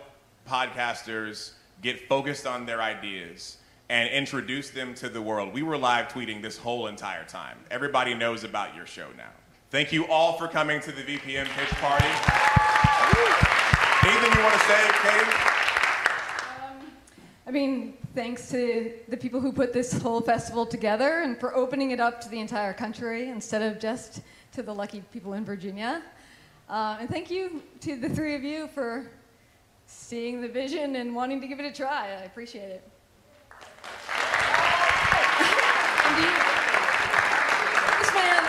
podcasters 0.48 1.52
get 1.80 2.08
focused 2.08 2.44
on 2.44 2.66
their 2.66 2.82
ideas 2.82 3.58
and 3.88 4.10
introduce 4.10 4.70
them 4.70 4.94
to 4.94 5.08
the 5.08 5.22
world. 5.22 5.54
We 5.54 5.62
were 5.62 5.78
live 5.78 6.08
tweeting 6.08 6.42
this 6.42 6.58
whole 6.58 6.88
entire 6.88 7.24
time. 7.24 7.58
Everybody 7.70 8.12
knows 8.12 8.42
about 8.42 8.74
your 8.74 8.86
show 8.86 9.06
now. 9.16 9.30
Thank 9.70 9.92
you 9.92 10.08
all 10.08 10.32
for 10.32 10.48
coming 10.48 10.80
to 10.80 10.90
the 10.90 11.02
VPM 11.02 11.46
pitch 11.46 11.70
party. 11.74 12.08
Anything 14.02 14.36
you 14.36 14.42
want 14.42 14.54
to 14.54 14.66
say, 14.66 14.90
Katy? 15.04 15.30
Um, 16.64 16.90
I 17.46 17.52
mean, 17.52 17.96
thanks 18.16 18.48
to 18.48 18.94
the 19.08 19.16
people 19.16 19.42
who 19.42 19.52
put 19.52 19.74
this 19.74 19.92
whole 20.00 20.22
festival 20.22 20.64
together 20.64 21.20
and 21.20 21.38
for 21.38 21.54
opening 21.54 21.90
it 21.90 22.00
up 22.00 22.18
to 22.18 22.30
the 22.30 22.40
entire 22.40 22.72
country 22.72 23.28
instead 23.28 23.60
of 23.60 23.78
just 23.78 24.22
to 24.52 24.62
the 24.62 24.74
lucky 24.74 25.02
people 25.12 25.34
in 25.34 25.44
Virginia. 25.44 26.02
Uh, 26.66 26.96
and 26.98 27.10
thank 27.10 27.30
you 27.30 27.62
to 27.78 27.94
the 27.94 28.08
three 28.08 28.34
of 28.34 28.42
you 28.42 28.68
for 28.68 29.10
seeing 29.84 30.40
the 30.40 30.48
vision 30.48 30.96
and 30.96 31.14
wanting 31.14 31.42
to 31.42 31.46
give 31.46 31.60
it 31.60 31.66
a 31.66 31.72
try. 31.72 32.06
I 32.06 32.24
appreciate 32.24 32.70
it. 32.70 32.90
This 37.98 38.14
man 38.14 38.44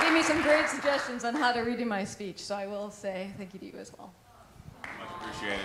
gave 0.00 0.14
me 0.14 0.22
some 0.22 0.40
great 0.40 0.66
suggestions 0.66 1.24
on 1.26 1.34
how 1.34 1.52
to 1.52 1.60
redo 1.60 1.86
my 1.86 2.04
speech, 2.04 2.38
so 2.38 2.54
I 2.54 2.66
will 2.66 2.90
say 2.90 3.30
thank 3.36 3.52
you 3.52 3.60
to 3.60 3.66
you 3.66 3.78
as 3.78 3.92
well. 3.98 4.14
Much 4.98 5.10
appreciated. 5.20 5.60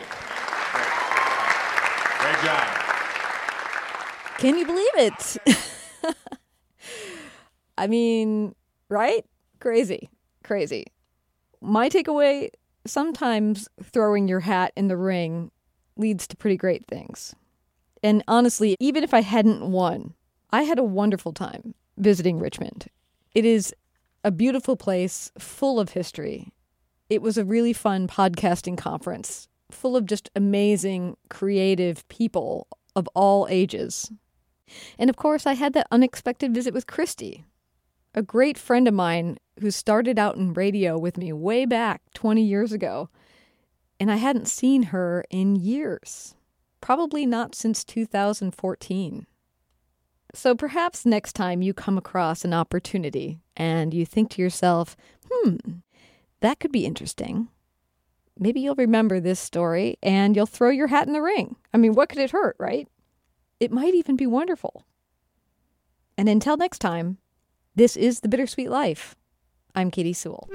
Great 2.20 2.44
job. 2.44 2.85
Can 4.38 4.58
you 4.58 4.66
believe 4.66 4.96
it? 4.96 5.38
I 7.78 7.88
mean, 7.88 8.56
right? 8.90 9.26
Crazy. 9.60 10.10
Crazy. 10.44 10.86
My 11.62 11.90
takeaway 11.90 12.50
sometimes 12.86 13.68
throwing 13.84 14.28
your 14.28 14.42
hat 14.42 14.72
in 14.76 14.88
the 14.88 14.98
ring 14.98 15.52
leads 15.98 16.28
to 16.28 16.38
pretty 16.38 16.58
great 16.58 16.86
things. 16.86 17.36
And 18.04 18.24
honestly, 18.28 18.76
even 18.80 19.04
if 19.04 19.14
I 19.14 19.22
hadn't 19.22 19.72
won, 19.72 20.14
I 20.52 20.64
had 20.64 20.78
a 20.78 20.84
wonderful 20.84 21.34
time 21.34 21.74
visiting 21.98 22.40
Richmond. 22.40 22.88
It 23.34 23.46
is 23.46 23.74
a 24.24 24.32
beautiful 24.32 24.76
place 24.76 25.32
full 25.40 25.80
of 25.80 25.90
history. 25.90 26.52
It 27.10 27.22
was 27.22 27.38
a 27.38 27.46
really 27.46 27.74
fun 27.74 28.08
podcasting 28.08 28.78
conference 28.78 29.48
full 29.72 29.96
of 29.96 30.06
just 30.06 30.30
amazing, 30.36 31.18
creative 31.30 32.08
people 32.08 32.68
of 32.96 33.08
all 33.16 33.48
ages. 33.50 34.12
And 34.98 35.10
of 35.10 35.16
course, 35.16 35.46
I 35.46 35.54
had 35.54 35.74
that 35.74 35.88
unexpected 35.92 36.54
visit 36.54 36.74
with 36.74 36.88
Christy, 36.88 37.46
a 38.14 38.22
great 38.22 38.58
friend 38.58 38.88
of 38.88 38.94
mine 38.94 39.38
who 39.60 39.72
started 39.72 40.20
out 40.20 40.36
in 40.36 40.54
radio 40.54 40.98
with 40.98 41.18
me 41.18 41.32
way 41.34 41.66
back 41.66 42.02
20 42.14 42.42
years 42.42 42.72
ago. 42.72 43.10
And 44.00 44.12
I 44.12 44.18
hadn't 44.18 44.48
seen 44.48 44.84
her 44.84 45.24
in 45.30 45.56
years, 45.56 46.36
probably 46.82 47.26
not 47.26 47.56
since 47.56 47.84
2014. 47.84 49.28
So 50.34 50.54
perhaps 50.54 51.06
next 51.06 51.34
time 51.34 51.62
you 51.62 51.74
come 51.74 51.98
across 51.98 52.44
an 52.44 52.54
opportunity 52.54 53.40
and 53.56 53.94
you 53.94 54.06
think 54.06 54.32
to 54.32 54.42
yourself, 54.42 54.98
hmm, 55.32 55.56
that 56.42 56.60
could 56.60 56.74
be 56.74 56.86
interesting. 56.86 57.48
Maybe 58.38 58.60
you'll 58.60 58.76
remember 58.76 59.22
this 59.22 59.40
story 59.40 59.98
and 60.04 60.36
you'll 60.36 60.46
throw 60.46 60.70
your 60.70 60.88
hat 60.88 61.08
in 61.08 61.14
the 61.14 61.22
ring. 61.22 61.56
I 61.74 61.78
mean, 61.78 61.94
what 61.94 62.10
could 62.10 62.20
it 62.20 62.32
hurt, 62.32 62.58
right? 62.60 62.90
It 63.60 63.72
might 63.72 63.94
even 63.94 64.16
be 64.16 64.28
wonderful. 64.28 64.86
And 66.18 66.28
until 66.28 66.58
next 66.58 66.80
time, 66.80 67.20
this 67.74 67.96
is 67.96 68.20
The 68.20 68.28
Bittersweet 68.28 68.70
Life. 68.70 69.16
I'm 69.74 69.92
Katy 69.92 70.14
Sewell. 70.14 70.50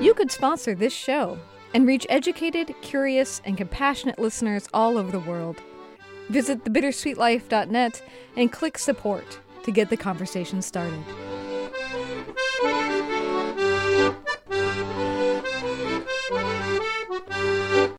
You 0.00 0.14
could 0.14 0.30
sponsor 0.30 0.74
this 0.74 0.92
show 0.92 1.38
and 1.74 1.86
reach 1.86 2.06
educated, 2.08 2.74
curious, 2.82 3.40
and 3.44 3.56
compassionate 3.56 4.18
listeners 4.18 4.68
all 4.72 4.96
over 4.96 5.10
the 5.10 5.20
world. 5.20 5.60
Visit 6.28 6.64
thebittersweetlife.net 6.64 8.02
and 8.36 8.52
click 8.52 8.78
support 8.78 9.40
to 9.64 9.72
get 9.72 9.90
the 9.90 9.96
conversation 9.96 10.62
started. 10.62 11.04